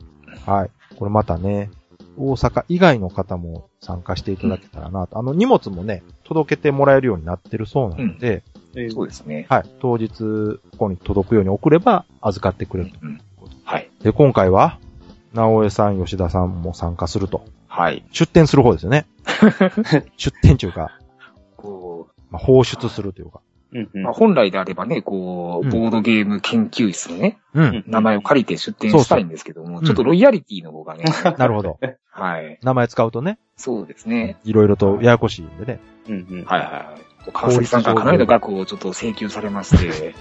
[0.47, 0.71] はい。
[0.97, 1.71] これまたね、
[2.17, 5.19] 大阪以外の方も参加していただけたらなと。
[5.19, 8.43] あの、荷物もね、届けてもらえるようになってるそうなので、
[8.91, 9.47] そうですね。
[9.51, 9.65] はい。
[9.81, 10.09] 当日、
[10.73, 12.99] ここに届くように送れば預かってくれると。
[13.03, 13.21] うん。
[13.65, 13.91] はい。
[14.03, 14.79] で、今回は、
[15.35, 17.45] 直江さん、吉田さんも参加すると。
[17.69, 18.05] はい。
[18.13, 19.07] 出店する方ですよね。
[20.17, 20.99] 出店というか、
[21.57, 23.41] こまあ、放出するというか。
[23.73, 27.85] うんう、まあ、本来であればね、こう、うんボードゲーム研究室のね、うん。
[27.87, 31.05] 名前を借りて出展したいんですけども、そうちょっとロイヤリティの方がね、
[31.37, 31.79] なるほど。
[32.11, 32.59] はい。
[32.63, 34.39] 名前使うとね、そうですね。
[34.45, 35.81] いろいろとややこしいんでね。
[36.09, 36.81] うんうんはいはいは
[37.27, 37.33] い。
[37.33, 40.15] 川崎さんからかなりの額をちょっと請求されまして、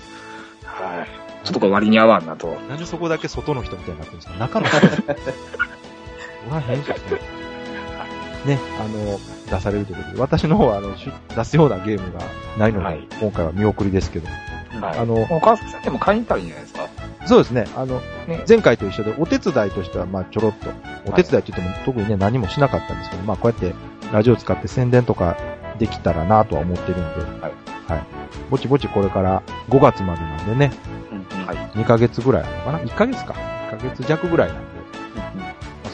[0.65, 1.07] はい。
[1.45, 2.57] ちょっとこれ割に合わんなと。
[2.67, 4.37] なんでそこだけ外の人みたいになってるんですか？
[4.37, 4.77] 中の人
[6.49, 6.95] おらへんしね。
[8.45, 9.19] ね、あの、
[9.49, 12.19] 出されるということで、私の方は、あの、し出すようなゲームが
[12.57, 14.27] ないので、はい今回は見送りですけど。
[14.81, 14.99] はい。
[14.99, 16.87] あの川崎さんでも買いに行ったらいいんじゃないですか？
[17.25, 20.69] そうですね、あの、ね前回と一緒で、お手伝いとしては、まあ、ちょろっと、
[21.07, 23.73] お手伝いって言っても、特にね、何もしなかったんですけど、まあ、こうやって、
[24.13, 25.35] ラジオ使って宣伝とか
[25.77, 27.01] できたらなとは思ってるんで、
[27.41, 27.51] はい。
[27.91, 28.03] はい。
[28.49, 30.71] ぼちぼちこれから5月までなんでね、
[31.11, 31.57] うんうんはい。
[31.77, 33.33] 2ヶ月ぐらいあるのかな ?1 ヶ月か。
[33.33, 34.61] 1ヶ月弱ぐらいなんで、
[35.37, 35.46] まあ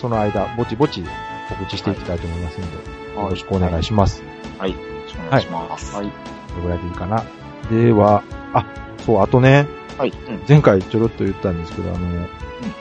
[0.03, 1.01] その間、ぼちぼち
[1.47, 4.21] 告知していきたいと思いますので、よろしくお願いします。
[4.57, 4.71] はい。
[4.71, 5.95] よろしくお願いします。
[5.95, 6.07] はい。
[6.07, 6.11] こ
[6.57, 7.23] れぐらいでいいかな。
[7.71, 8.21] では、
[8.53, 8.65] あ、
[9.05, 9.65] そう、あとね、
[9.97, 10.09] はい。
[10.09, 12.07] うん前回ちょろっと言ったんですけど、あの、ゲ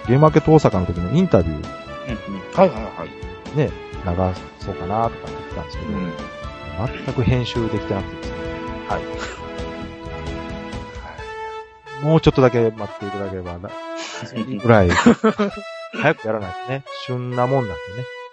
[0.08, 3.06] ームマーケット大阪の時のインタビュー、うんうんはいはいは
[3.54, 3.56] い。
[3.56, 3.70] ね、
[4.04, 4.10] 流
[4.58, 6.12] そうかなとか言ってたんですけど、うん。
[7.04, 8.36] 全く編集できてなくてですね。
[8.88, 9.02] はい。
[12.04, 13.70] もうちょっとだけ待っていただければな、
[14.60, 14.88] ぐらい、
[15.92, 17.76] 早くやらないとね、旬なもんなん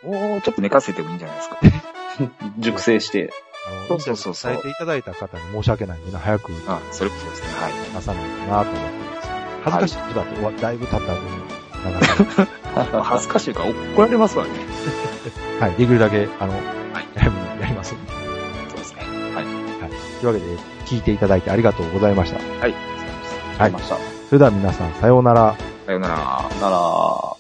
[0.04, 0.30] でね。
[0.32, 1.60] もうちょっと寝かせてもいいんじゃないですか。
[2.60, 3.34] 熟成して。
[3.68, 7.48] あのそうそうそう伝えていただいた方に申し訳ないんでね、早くあ、それこそですね。
[7.62, 7.74] はい。
[7.94, 9.30] 出さないとなと思ってます。
[9.64, 11.60] 恥ずかしいことだって、うわだいぶ経った後に。
[13.04, 14.52] 恥ずかしいから怒られますわね。
[15.60, 16.60] はい、できるだけ、あの、は
[17.02, 18.12] い早めにやりますんで。
[18.70, 19.02] そうですね。
[19.36, 19.46] はい。
[19.46, 20.46] というわけで、
[20.86, 22.40] 聞いていただいてありがとうございました。
[22.40, 22.74] はい。
[23.58, 23.96] はいました。
[23.96, 25.56] それでは皆さん、さようなら。
[25.86, 26.16] さようなら。
[26.62, 27.39] なら、